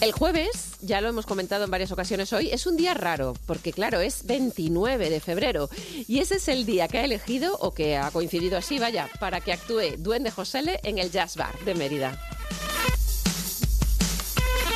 [0.01, 3.73] El jueves, ya lo hemos comentado en varias ocasiones hoy, es un día raro, porque
[3.73, 5.69] claro, es 29 de febrero
[6.07, 9.41] y ese es el día que ha elegido o que ha coincidido así, vaya, para
[9.41, 12.17] que actúe Duende Josele en el Jazz Bar de Mérida.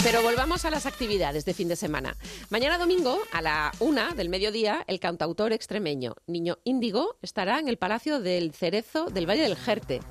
[0.04, 2.18] Pero volvamos a las actividades de fin de semana.
[2.50, 7.78] Mañana domingo, a la una del mediodía, el cantautor extremeño Niño Índigo estará en el
[7.78, 10.02] Palacio del Cerezo del Valle del Jerte.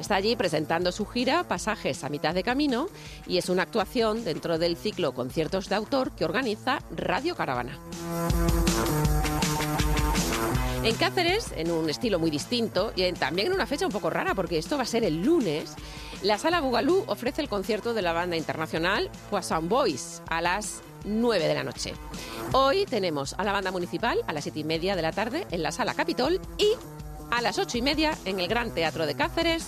[0.00, 2.88] Está allí presentando su gira Pasajes a mitad de camino
[3.26, 7.78] y es una actuación dentro del ciclo Conciertos de Autor que organiza Radio Caravana.
[10.82, 14.10] En Cáceres, en un estilo muy distinto y en- también en una fecha un poco
[14.10, 15.74] rara, porque esto va a ser el lunes,
[16.22, 21.48] la Sala Bugalú ofrece el concierto de la banda internacional Poisson Boys a las 9
[21.48, 21.94] de la noche.
[22.52, 25.62] Hoy tenemos a la banda municipal a las 7 y media de la tarde en
[25.62, 26.74] la Sala Capitol y
[27.30, 29.66] a las 8 y media en el Gran Teatro de Cáceres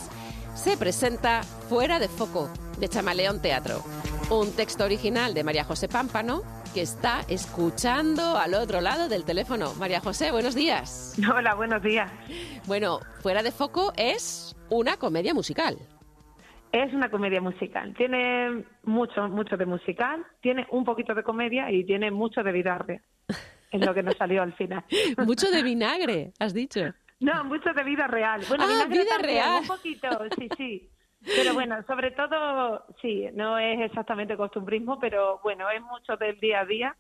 [0.55, 3.83] se presenta Fuera de Foco de Chamaleón Teatro,
[4.31, 9.75] un texto original de María José Pámpano que está escuchando al otro lado del teléfono.
[9.75, 11.15] María José, buenos días.
[11.35, 12.11] Hola, buenos días.
[12.67, 15.79] Bueno, Fuera de Foco es una comedia musical.
[16.75, 17.95] Es una comedia musical.
[17.95, 22.77] Tiene mucho, mucho de musical, tiene un poquito de comedia y tiene mucho de vida
[22.79, 23.01] real.
[23.71, 24.83] Es lo que nos salió al final.
[25.25, 26.81] Mucho de vinagre, has dicho.
[27.21, 28.41] No, mucho de vida real.
[28.49, 29.61] Bueno, Ah, vinagre vida también, real.
[29.63, 30.91] Un poquito, sí, sí.
[31.25, 36.61] Pero bueno, sobre todo, sí, no es exactamente costumbrismo, pero bueno, es mucho del día
[36.61, 36.97] a día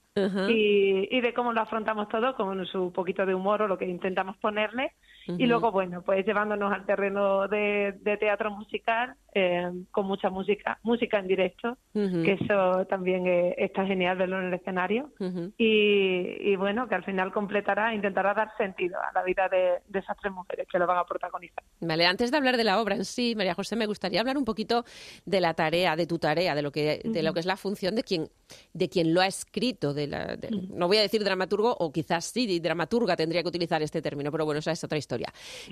[0.49, 3.87] y, y de cómo lo afrontamos todo, con su poquito de humor o lo que
[3.87, 4.93] intentamos ponerle.
[5.27, 5.47] Y Ujú.
[5.47, 11.19] luego, bueno, pues llevándonos al terreno de, de teatro musical, eh, con mucha música, música
[11.19, 12.23] en directo, Ujú.
[12.23, 15.13] que eso también eh, está genial verlo en el escenario.
[15.19, 15.53] Ujú.
[15.57, 19.99] Y, y bueno, que al final completará, intentará dar sentido a la vida de, de
[19.99, 21.65] esas tres mujeres que lo van a protagonizar.
[21.81, 24.45] Vale, antes de hablar de la obra en sí, María José, me gustaría hablar un
[24.45, 24.85] poquito
[25.25, 27.95] de la tarea, de tu tarea, de lo que, de lo que es la función
[27.95, 28.29] de quien,
[28.73, 29.95] de quien lo ha escrito.
[29.95, 33.83] De la, de- No voy a decir dramaturgo, o quizás sí, dramaturga tendría que utilizar
[33.83, 35.14] este término, pero bueno, esa es otra historia.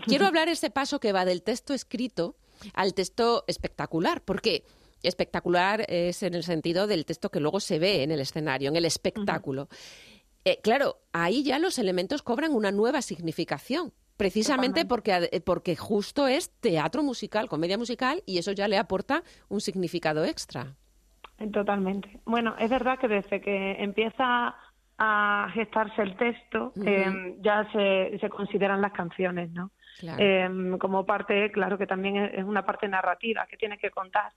[0.07, 2.37] Quiero hablar ese paso que va del texto escrito
[2.75, 4.23] al texto espectacular.
[4.23, 4.65] ¿Por qué?
[5.03, 8.77] Espectacular es en el sentido del texto que luego se ve en el escenario, en
[8.77, 9.69] el espectáculo.
[10.45, 13.93] Eh, claro, ahí ya los elementos cobran una nueva significación.
[14.17, 19.25] Precisamente porque, eh, porque justo es teatro musical, comedia musical, y eso ya le aporta
[19.49, 20.77] un significado extra.
[21.53, 22.21] Totalmente.
[22.25, 24.55] Bueno, es verdad que desde que empieza
[25.05, 29.73] a gestarse el texto, eh, ya se, se consideran las canciones, ¿no?
[29.99, 30.19] Claro.
[30.21, 34.31] Eh, como parte, claro que también es una parte narrativa que tiene que contar.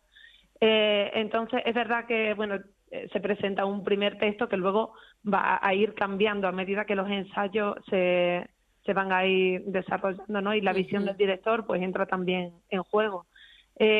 [0.59, 2.55] Eh, entonces, es verdad que, bueno,
[2.89, 4.93] eh, se presenta un primer texto que luego
[5.23, 8.49] va a ir cambiando a medida que los ensayos se,
[8.83, 10.55] se van a ir desarrollando, ¿no?
[10.55, 13.27] Y la visión del director, pues, entra también en juego.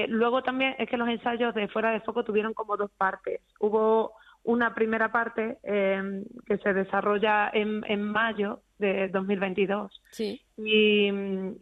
[0.07, 3.41] Luego también es que los ensayos de Fuera de Foco tuvieron como dos partes.
[3.59, 4.13] Hubo
[4.45, 10.41] una primera parte eh, que se desarrolla en, en mayo de 2022 Sí.
[10.57, 11.09] y,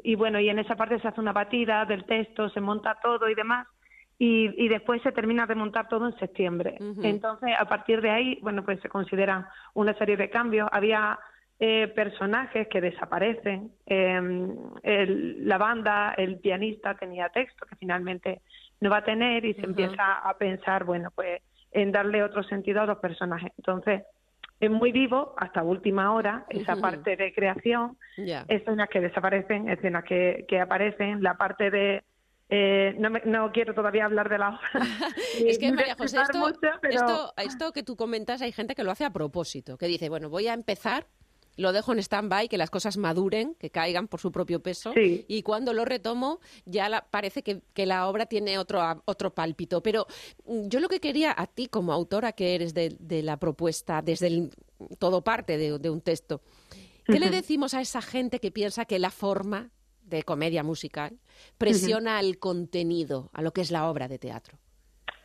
[0.03, 3.29] y bueno, y en esa parte se hace una batida del texto, se monta todo
[3.29, 3.67] y demás,
[4.19, 6.77] y, y después se termina de montar todo en septiembre.
[7.03, 10.69] Entonces, a partir de ahí, bueno, pues se consideran una serie de cambios.
[10.71, 11.17] Había
[11.59, 14.19] eh, personajes que desaparecen, eh,
[14.83, 18.41] el- la banda, el pianista tenía texto que finalmente
[18.81, 21.41] no va a tener y se empieza a pensar, bueno, pues
[21.73, 23.51] en darle otro sentido a los personajes.
[23.57, 24.03] Entonces,
[24.59, 28.45] es muy vivo hasta última hora esa parte de creación Ya.
[28.47, 32.03] escenas que desaparecen, escenas que, que aparecen, la parte de...
[32.49, 34.69] eh, no, me- no quiero todavía hablar de la obra.
[35.45, 38.83] Es que, María José, esto, mucho, pero- esto, esto que tú comentas, hay gente que
[38.83, 41.07] lo hace a propósito, que dice, bueno, voy a empezar,
[41.55, 45.25] lo dejo en stand-by, que las cosas maduren, que caigan por su propio peso, Sí.
[45.27, 49.81] y cuando lo retomo ya la- parece que, que la obra tiene otro, otro pálpito.
[49.83, 50.07] Pero
[50.45, 54.01] mm, yo lo que quería a ti, como autora que eres de, de la propuesta,
[54.01, 54.49] desde el,
[54.99, 56.41] todo parte de, de un texto,
[57.05, 59.69] ¿qué le decimos a esa gente que piensa que la forma
[60.03, 61.17] de comedia musical
[61.57, 64.57] presiona al contenido, a lo que es la obra de teatro?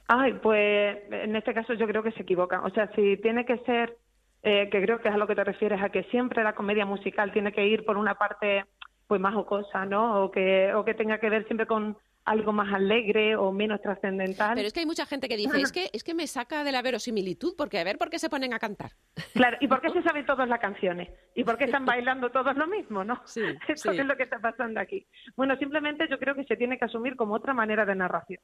[0.07, 2.64] Ay, pues en este caso yo creo que se equivocan.
[2.64, 3.99] O sea, si tiene que ser,
[4.43, 6.86] eh, que creo que es a lo que te refieres, a que siempre la comedia
[6.86, 8.64] musical tiene que ir por una parte
[9.07, 10.24] pues más jocosa, ¿no?
[10.24, 11.97] O que, o que tenga que ver siempre con
[12.28, 14.55] algo más alegre o menos trascendental.
[14.55, 16.72] Pero es que hay mucha gente que dice, es que, es que me saca de
[16.72, 18.93] la verosimilitud, porque a ver por qué se ponen a cantar.
[19.32, 21.09] Claro, ¿y por qué se saben todas las canciones?
[21.34, 23.22] ¿Y por qué están bailando todos lo mismo, no?
[23.24, 23.99] Sí, Eso sí.
[23.99, 25.07] es lo que está pasando aquí.
[25.36, 28.41] Bueno, simplemente yo creo que se tiene que asumir como otra manera de narración.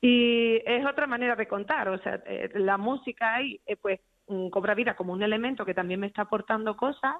[0.00, 4.00] Y es otra manera de contar, o sea, eh, la música ahí, eh, pues,
[4.50, 7.14] cobra vida como un elemento que también me está aportando cosas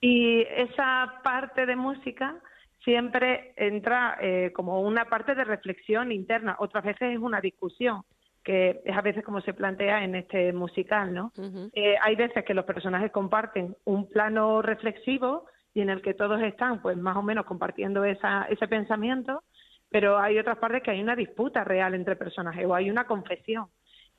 [0.00, 2.36] y esa parte de música
[2.84, 8.02] siempre entra eh, como una parte de reflexión interna, otras veces es una discusión,
[8.42, 11.32] que es a veces como se plantea en este musical, ¿no?
[11.74, 16.42] Eh, hay veces que los personajes comparten un plano reflexivo y en el que todos
[16.42, 19.44] están pues más o menos compartiendo esa, ese pensamiento,
[19.88, 23.66] pero hay otras partes que hay una disputa real entre personajes o hay una confesión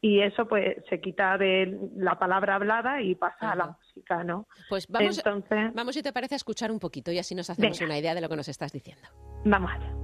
[0.03, 4.49] y eso pues se quita de la palabra hablada y pasa a la música, ¿no?
[4.67, 7.79] Pues vamos, Entonces, vamos, si te parece, a escuchar un poquito y así nos hacemos
[7.79, 7.89] Venga.
[7.89, 9.07] una idea de lo que nos estás diciendo.
[9.45, 10.02] vamos allá.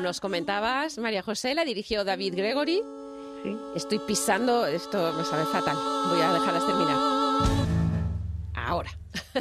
[0.00, 2.82] Nos comentabas, María José, la dirigió David Gregory.
[3.42, 3.56] Sí.
[3.74, 5.76] Estoy pisando, esto me sabe fatal.
[6.10, 6.96] Voy a dejarlas terminar.
[8.54, 8.90] Ahora.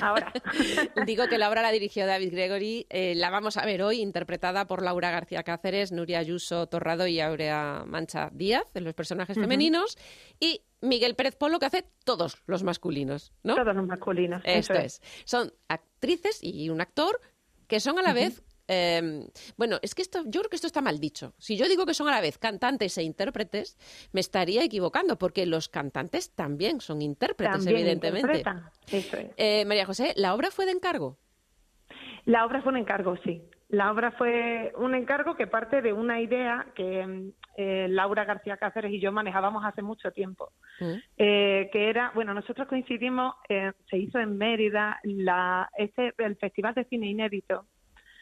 [0.01, 0.34] Ahora.
[1.05, 2.88] Digo que la obra la dirigió David Gregory.
[2.89, 7.20] eh, la vamos a ver hoy, interpretada por Laura García Cáceres, Nuria Ayuso Torrado y
[7.20, 9.97] Aurea Mancha Díaz, en los personajes femeninos.
[10.39, 13.55] Y Miguel Pérez Polo, que hace todos los masculinos, ¿no?
[13.55, 14.41] Todos los masculinos.
[14.45, 15.01] Esto es.
[15.26, 17.20] Son actrices y un actor
[17.68, 18.41] que son a la vez.
[18.70, 21.34] Eh, bueno, es que esto, yo creo que esto está mal dicho.
[21.40, 23.78] Si yo digo que son a la vez cantantes e intérpretes,
[24.14, 28.38] me estaría equivocando, porque los cantantes también son intérpretes, También evidentemente.
[28.38, 28.70] interpretan.
[28.92, 29.32] Eso es.
[29.38, 31.18] Eh, María José, ¿la obra fue de encargo?
[32.26, 33.42] La obra fue un encargo, sí.
[33.70, 38.58] La obra fue un encargo que parte de una idea que mm, eh, Laura García
[38.58, 40.52] Cáceres y yo manejábamos hace mucho tiempo.
[40.80, 40.94] Mm.
[41.18, 46.74] Eh, que era, bueno, nosotros coincidimos, eh, se hizo en Mérida la, este, el Festival
[46.74, 47.66] de Cine Inédito.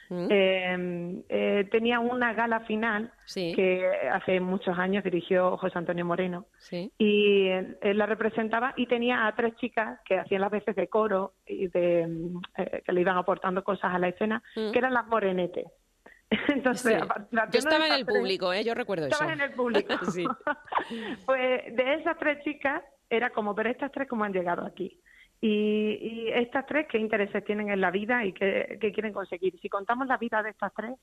[0.10, 0.28] Mm.
[0.30, 3.54] Eh, eh, tenía una gala final Sí.
[3.56, 6.92] que hace muchos años dirigió José Antonio Moreno Sí.
[6.98, 10.88] y él, él la representaba y tenía a tres chicas que hacían las veces de
[10.88, 14.72] coro y de mm, eh, que le iban aportando cosas a la escena Mm.
[14.72, 15.66] que eran las morenetes
[16.50, 17.08] Entonces, Sí.
[17.52, 18.64] Yo estaba en el tres- público, ¿eh?
[18.64, 19.14] yo recuerdo eso.
[19.14, 19.94] Estabas en el público.
[21.26, 25.00] Pues de esas tres chicas era como, pero estas tres cómo han llegado aquí.
[25.40, 29.60] Y, y estas tres, ¿qué intereses tienen en la vida y qué, qué quieren conseguir?
[29.60, 30.96] Si contamos la vida de estas tres,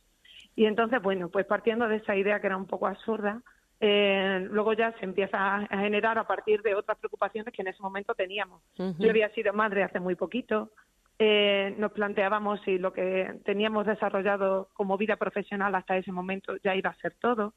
[0.57, 3.43] y entonces, bueno, pues partiendo de esa idea que era un poco absurda,
[3.81, 7.83] eh, luego ya se empieza a generar a partir de otras preocupaciones que en ese
[7.83, 8.63] momento teníamos.
[8.77, 10.71] Yo había sido madre hace muy poquito,
[11.19, 16.75] eh, nos planteábamos si lo que teníamos desarrollado como vida profesional hasta ese momento ya
[16.75, 17.55] iba a ser todo,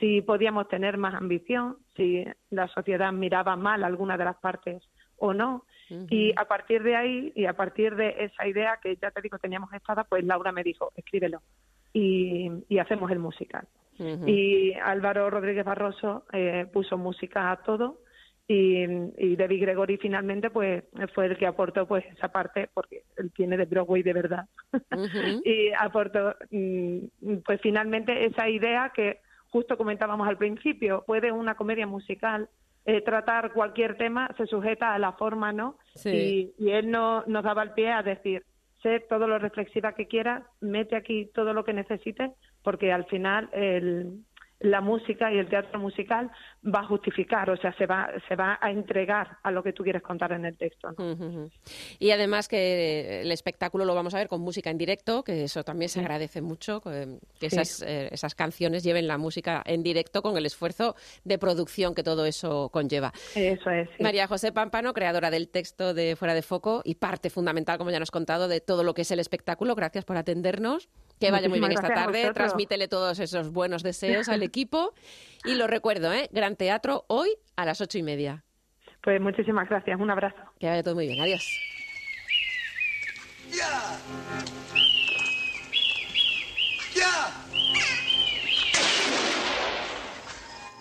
[0.00, 4.82] si podíamos tener más ambición, si la sociedad miraba mal alguna de las partes
[5.18, 5.64] o no.
[6.10, 9.38] Y a partir de ahí y a partir de esa idea que ya te digo
[9.38, 11.42] teníamos estada, pues Laura me dijo, escríbelo
[11.92, 13.66] y, y hacemos el musical.
[13.98, 18.00] Y Álvaro Rodríguez Barroso eh, puso música a todo.
[18.48, 18.84] Y,
[19.18, 23.56] y David Gregory finalmente pues fue el que aportó pues esa parte porque él tiene
[23.56, 24.46] de Broadway de verdad.
[25.44, 31.86] Y aportó mm, pues finalmente esa idea que justo comentábamos al principio puede una comedia
[31.86, 32.48] musical
[32.86, 36.54] eh, tratar cualquier tema se sujeta a la forma no Sí.
[36.58, 38.44] y, y él no nos daba el pie a decir
[38.82, 42.30] sé todo lo reflexiva que quieras mete aquí todo lo que necesites
[42.62, 44.24] porque al final el
[44.60, 46.30] la música y el teatro musical
[46.64, 49.82] va a justificar, o sea, se va, se va a entregar a lo que tú
[49.82, 50.88] quieres contar en el texto.
[51.98, 55.62] Y además que el espectáculo lo vamos a ver con música en directo, que eso
[55.62, 57.84] también se agradece mucho, que Sí.
[57.86, 62.24] eh, esas canciones lleven la música en directo con el esfuerzo de producción que todo
[62.24, 63.12] eso conlleva.
[63.34, 63.88] Eso es.
[63.96, 64.02] sí.
[64.02, 67.98] María José Pampano, creadora del texto de Fuera de Foco y parte fundamental, como ya
[67.98, 69.74] nos has contado, de todo lo que es el espectáculo.
[69.74, 70.88] Gracias por atendernos.
[71.20, 72.32] Que vaya muy bien esta tarde.
[72.32, 74.92] Transmítele todos esos buenos deseos al equipo.
[75.44, 76.28] Y lo recuerdo, ¿eh?
[76.32, 78.44] Gran Teatro hoy a las ocho y media.
[79.02, 80.36] Pues muchísimas gracias, un abrazo.
[80.58, 81.20] Que vaya todo muy bien.
[81.22, 81.48] Adiós.
[83.52, 83.98] ¡Ya!
[86.94, 87.30] ¡Ya!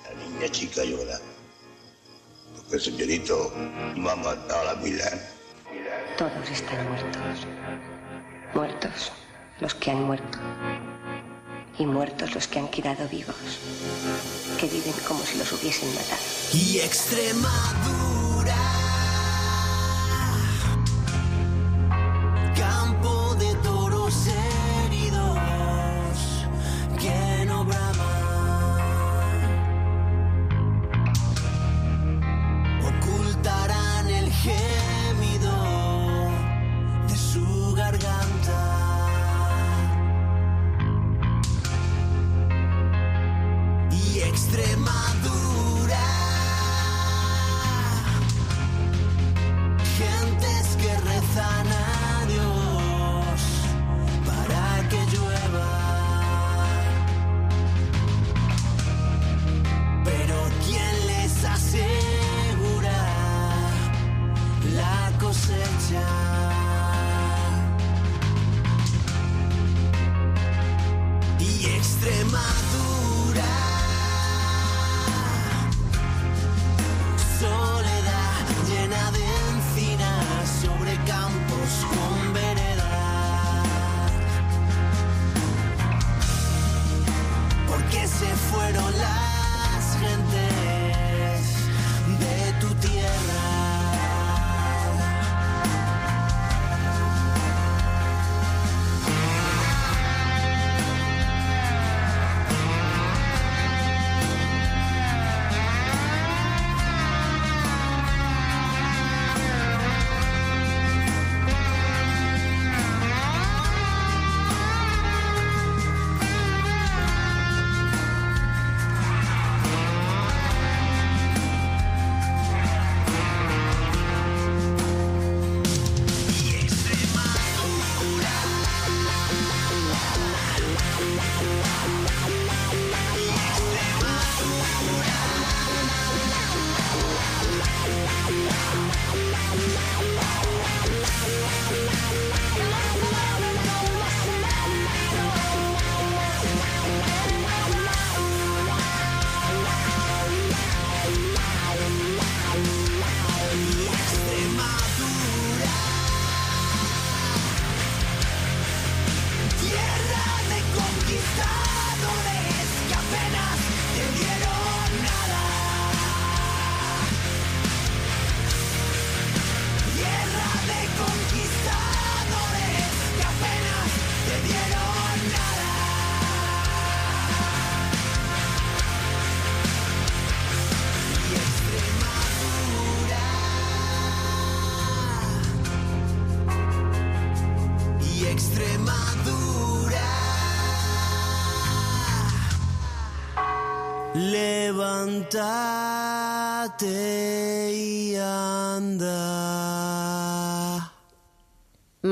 [0.04, 1.18] La niña chica llora.
[2.56, 3.54] Porque el señorito
[3.96, 5.20] me ha matado a la Milán.
[6.18, 7.48] Todos están muertos.
[8.54, 9.12] Muertos
[9.60, 10.40] los que han muerto.
[11.78, 13.36] Y muertos los que han quedado vivos.
[14.60, 16.22] Que viven como si los hubiesen matado.
[16.54, 18.15] Y Extremadura.
[71.40, 72.95] Y Extremadura.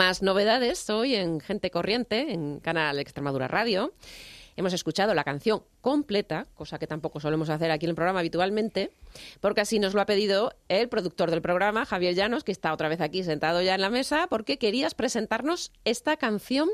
[0.04, 3.94] Novedades hoy en Gente Corriente, en Canal Extremadura Radio.
[4.58, 8.92] Hemos escuchado la canción completa, cosa que tampoco solemos hacer aquí en el programa habitualmente,
[9.40, 12.90] porque así nos lo ha pedido el productor del programa, Javier Llanos, que está otra
[12.90, 16.70] vez aquí sentado ya en la mesa, porque querías presentarnos esta canción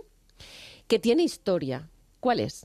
[0.88, 1.88] que tiene historia.
[2.20, 2.64] ¿Cuál es?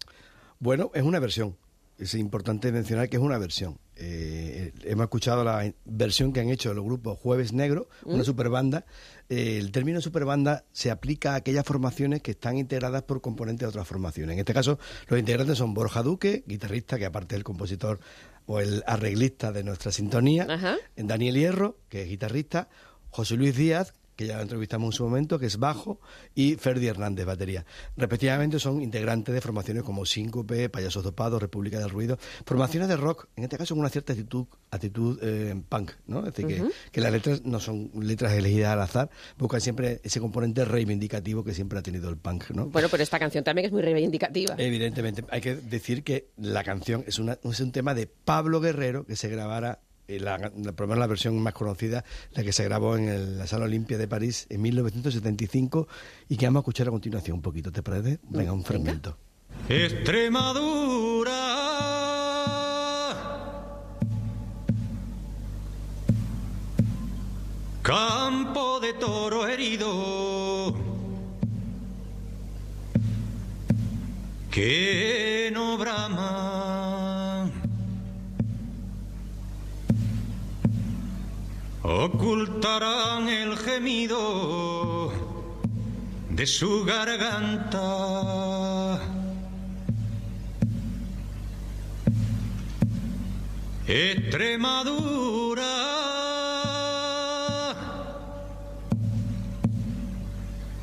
[0.61, 1.59] Bueno, es una versión.
[1.99, 3.79] Es importante mencionar que es una versión.
[3.97, 8.27] Eh, hemos escuchado la versión que han hecho los grupos Jueves Negro, una ¿Mm?
[8.27, 8.87] superbanda.
[9.29, 13.69] Eh, el término superbanda se aplica a aquellas formaciones que están integradas por componentes de
[13.69, 14.35] otras formaciones.
[14.35, 14.79] En este caso,
[15.09, 18.01] los integrantes son Borja Duque, guitarrista, que aparte del compositor
[18.47, 20.77] o el arreglista de nuestra sintonía, Ajá.
[20.97, 22.69] Daniel Hierro, que es guitarrista,
[23.11, 26.01] José Luis Díaz, que ya lo entrevistamos en su momento, que es bajo,
[26.35, 27.65] y Ferdi Hernández, batería.
[27.97, 33.29] Respectivamente son integrantes de formaciones como Síncope, Payasos Dopados, República del Ruido, formaciones de rock,
[33.37, 36.21] en este caso con una cierta actitud, actitud eh, punk, ¿no?
[36.21, 40.21] Es decir, que, que las letras no son letras elegidas al azar, buscan siempre ese
[40.21, 42.67] componente reivindicativo que siempre ha tenido el punk, ¿no?
[42.67, 44.55] Bueno, pero esta canción también es muy reivindicativa.
[44.59, 49.05] Evidentemente, hay que decir que la canción es, una, es un tema de Pablo Guerrero
[49.07, 52.65] que se grabara, la, la, por lo menos la versión más conocida, la que se
[52.65, 55.89] grabó en el- la Sala Olimpia de París en 1975
[56.29, 58.19] y que vamos a escuchar a continuación un poquito, ¿te parece?
[58.31, 59.17] Venga, un fragmento.
[59.69, 61.33] Extremadura.
[67.83, 70.75] Campo de toro herido.
[74.51, 76.94] Que no brama.
[81.87, 85.13] Ocultarán el gemido
[86.31, 87.79] de su garganta.
[93.87, 95.67] Extremadura.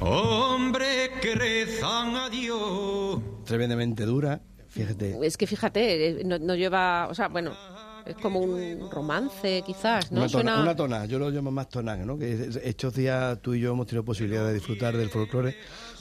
[0.02, 3.20] Hombre que rezan a Dios.
[3.46, 4.40] Tremendamente dura,
[4.70, 5.18] fíjate.
[5.26, 7.58] Es que fíjate, eh, no, no lleva, o sea, bueno,
[8.06, 10.22] es como un romance quizás, ¿no?
[10.22, 12.18] Una, tona, Suena- una tona, yo lo llamo más tonán, ¿no?
[12.18, 15.56] Que es- estos días tú y yo hemos tenido posibilidad de disfrutar del folclore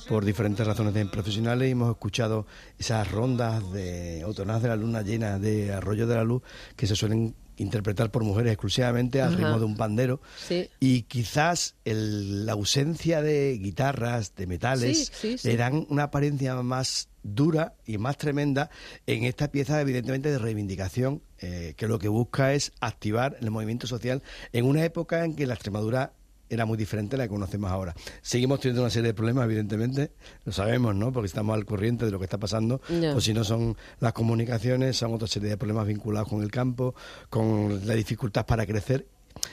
[0.08, 2.46] por diferentes razones de- profesionales y hemos escuchado
[2.78, 6.42] esas rondas de o tonadas de la luna llena de Arroyo de la Luz
[6.76, 9.36] que se suelen interpretar por mujeres exclusivamente al Ajá.
[9.36, 10.70] ritmo de un pandero Sí.
[10.80, 15.36] y quizás el- la ausencia de guitarras, de metales, sí.
[15.44, 18.70] le dan una apariencia más dura y más tremenda
[19.06, 23.86] en esta pieza evidentemente de reivindicación eh, que lo que busca es activar el movimiento
[23.86, 26.12] social en una época en que la Extremadura
[26.50, 27.94] era muy diferente a la que conocemos ahora.
[28.20, 30.10] Seguimos teniendo una serie de problemas, evidentemente,
[30.44, 31.12] lo sabemos, ¿no?
[31.12, 32.80] Porque estamos al corriente de lo que está pasando,
[33.14, 36.94] o si no son las comunicaciones, son otra serie de problemas vinculados con el campo,
[37.30, 39.06] con la dificultad para crecer,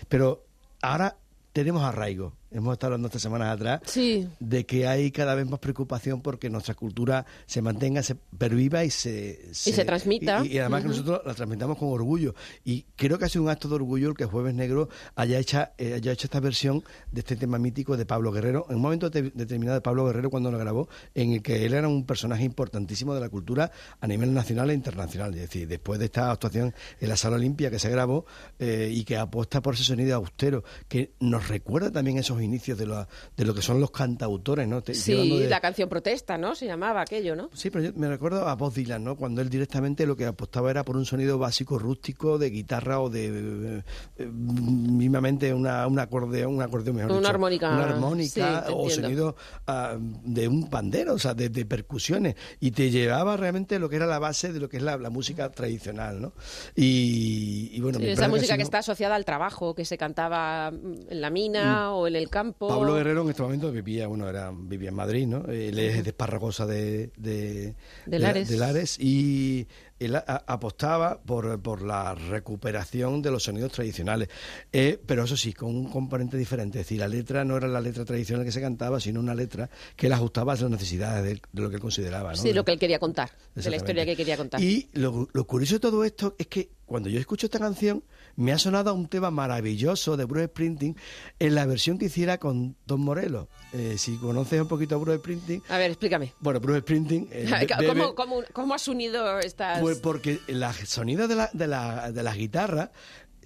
[0.09, 0.43] pero
[0.81, 1.17] ahora
[1.53, 2.33] tenemos arraigo.
[2.49, 4.27] Hemos estado hablando estas semanas atrás Sí.
[4.39, 8.89] de que hay cada vez más preocupación porque nuestra cultura se mantenga, se perviva y
[8.89, 10.45] se, se transmita.
[10.45, 12.35] Y, y además que nosotros la transmitamos con orgullo.
[12.63, 15.73] Y creo que ha sido un acto de orgullo el que Jueves Negro haya, hecha,
[15.77, 19.09] eh, haya hecho esta versión de este tema mítico de Pablo Guerrero, en un momento
[19.09, 22.43] de- determinado de Pablo Guerrero cuando lo grabó, en el que él era un personaje
[22.45, 25.33] importantísimo de la cultura a nivel nacional e internacional.
[25.33, 28.25] Es decir, después de esta actuación en la Sala Olimpia que se grabó
[28.59, 32.85] eh, y que apuesta por ese sonido austero, que nos recuerda también esos inicios de,
[32.87, 34.81] la- de lo que son los cantautores, ¿no?
[34.81, 36.55] Te- Sí, de- la canción protesta, ¿no?
[36.55, 37.49] Se llamaba aquello, ¿no?
[37.53, 39.15] Sí, pero yo me recuerdo a Bob Dylan, ¿no?
[39.15, 43.09] Cuando él directamente lo que apostaba era por un sonido básico rústico de guitarra o
[43.09, 43.83] de eh,
[44.17, 49.35] eh, mismamente una, un acordeón, un acordeón mejor Una dicho, armónica, una armónica o sonido
[49.67, 53.95] ah, de un pandero, o sea, de, de percusiones y te llevaba realmente lo que
[53.97, 56.33] era la base de lo que es la, la música tradicional, ¿no?
[56.75, 60.95] Y, y bueno, Sí, esa música que está asociada al trabajo, que se cantaba mm,
[61.09, 62.67] en la mina o en el campo.
[62.67, 65.45] Pablo Guerrero en este momento vivía, bueno, era, vivía en Madrid, ¿no?
[65.45, 67.75] Él es de Esparragosa de, de,
[68.05, 68.49] De Lares.
[68.49, 69.67] de Lares y
[69.99, 74.29] él a- apostaba por, por la recuperación de los sonidos tradicionales.
[74.71, 76.79] Eh, pero eso sí, con un componente diferente.
[76.79, 79.69] Es decir, la letra no era la letra tradicional que se cantaba, sino una letra
[79.95, 82.31] que él ajustaba a las necesidades de, de lo que él consideraba.
[82.31, 82.37] ¿no?
[82.37, 84.61] Sí, lo que él quería contar, de la historia que quería contar.
[84.61, 88.03] Y lo, lo curioso de todo esto es que cuando yo escucho esta canción,
[88.35, 90.95] me ha sonado un tema maravilloso de Bruce Springsteen
[91.37, 93.47] en la versión que hiciera con Don Morelos.
[93.73, 96.33] Eh, si conoces un poquito a Bruce Springsteen, A ver, explícame.
[96.39, 97.27] bueno, Bruce Springsteen...
[97.31, 99.79] eh, be- bebe- ¿Cómo, cómo, cómo has unido estas...?
[99.81, 102.89] pues porque los sonidos de, la, de, la, de las guitarras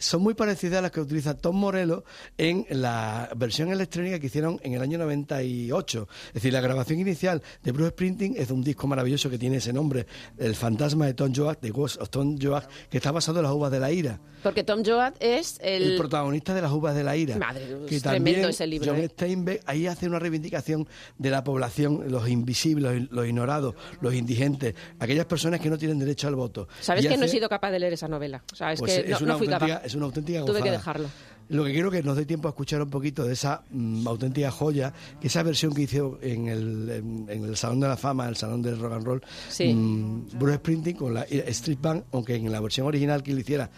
[0.01, 2.03] son muy parecidas a las que utiliza Tom Morello
[2.37, 6.07] en la versión electrónica que hicieron en el año 98.
[6.27, 9.57] Es decir, la grabación inicial de Bruce Springsteen es de un disco maravilloso que tiene
[9.57, 13.39] ese nombre, El fantasma de Tom Joad, de Ghost of Tom Joad, que está basado
[13.39, 14.19] en las uvas de la ira.
[14.41, 15.91] Porque Tom Joad es el...
[15.91, 17.37] El protagonista de las uvas de la ira.
[17.37, 19.07] Madre, que es tremendo también ese libro, John ¿eh?
[19.07, 20.87] Steinbeck ahí hace una reivindicación
[21.19, 25.99] de la población, los invisibles, los, los ignorados, los indigentes, aquellas personas que no tienen
[25.99, 26.67] derecho al voto.
[26.79, 28.43] Sabes Y que no he sido capaz de leer esa novela.
[28.51, 29.90] O sea, es pues que no, es, no fui capaz.
[29.91, 30.71] Es una auténtica Tuve que gozada.
[30.77, 31.07] dejarlo.
[31.49, 34.51] Lo que quiero que nos dé tiempo a escuchar un poquito de esa mm, auténtica
[34.51, 38.29] joya, que esa versión que hizo en el, en, en el Salón de la Fama,
[38.29, 39.73] el Salón del Rock and Roll, Sí.
[39.73, 43.69] mm, Bruce Springsteen con la Street Band, aunque en la versión original que él hiciera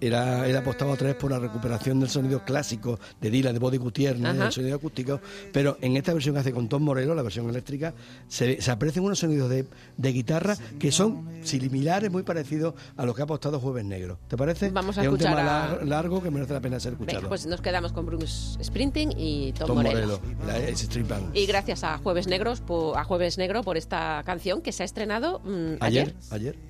[0.00, 3.76] era, él apostaba otra vez por la recuperación del sonido clásico de Dylan, de Body
[3.76, 5.20] Gutiérrez, del sonido acústico,
[5.52, 7.94] pero en esta versión que hace con Tom Morello, la versión eléctrica,
[8.28, 13.14] se, se aprecian unos sonidos de, de guitarra que son similares, muy parecidos a los
[13.14, 14.18] que ha apostado Jueves Negro.
[14.28, 14.70] ¿Te parece?
[14.70, 17.18] Vamos a es un escuchar tema a- lar- largo que merece la pena ser escuchado.
[17.18, 20.20] Venga, pues nos quedamos con Bruce Sprinting y Tom, Tom Morello.
[20.20, 21.20] Morello, la.
[21.34, 24.86] Y gracias a Jueves Negros po- a Jueves Negro por esta canción que se ha
[24.86, 25.80] estrenado mm, ayer.
[25.80, 26.69] Ayer, ayer.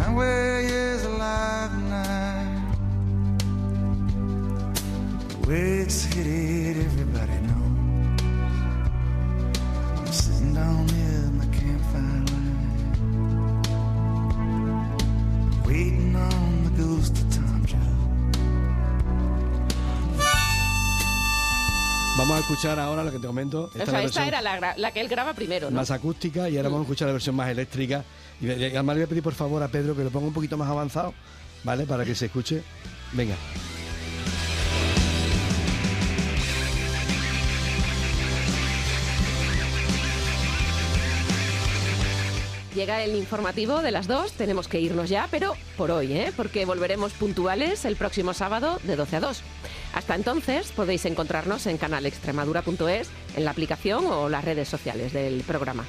[0.00, 2.62] Highway is alive tonight.
[5.28, 7.79] The way it's headed, everybody knows.
[22.50, 23.70] Escuchar ahora lo que te comento.
[23.74, 24.42] Esta, O es la esta era
[24.76, 25.76] la, que él graba primero, ¿no?
[25.76, 28.04] más acústica y ahora vamos a escuchar la versión más eléctrica.
[28.40, 30.34] Y, y además le voy a pedir por favor a Pedro que lo ponga un
[30.34, 31.14] poquito más avanzado,
[31.62, 31.86] ¿vale?
[31.86, 32.62] Para que se escuche.
[33.12, 33.36] Venga.
[42.74, 46.32] Llega el informativo de las dos, tenemos que irnos ya, pero por hoy, ¿eh?
[46.36, 49.42] porque volveremos puntuales el próximo sábado de 12 a 2.
[49.94, 55.84] Hasta entonces podéis encontrarnos en canalextremadura.es, en la aplicación o las redes sociales del programa.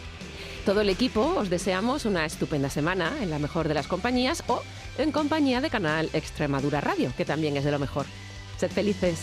[0.65, 4.61] Todo el equipo os deseamos una estupenda semana en la mejor de las compañías o
[4.97, 8.05] en compañía de Canal Extremadura Radio, que también es de lo mejor.
[8.57, 9.19] Sed felices.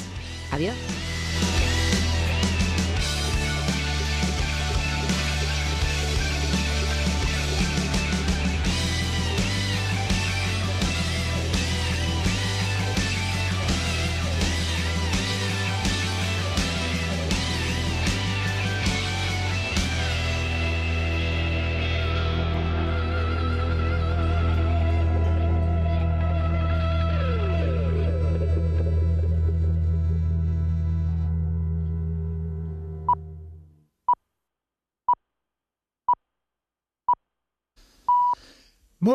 [0.51, 0.75] Adiós.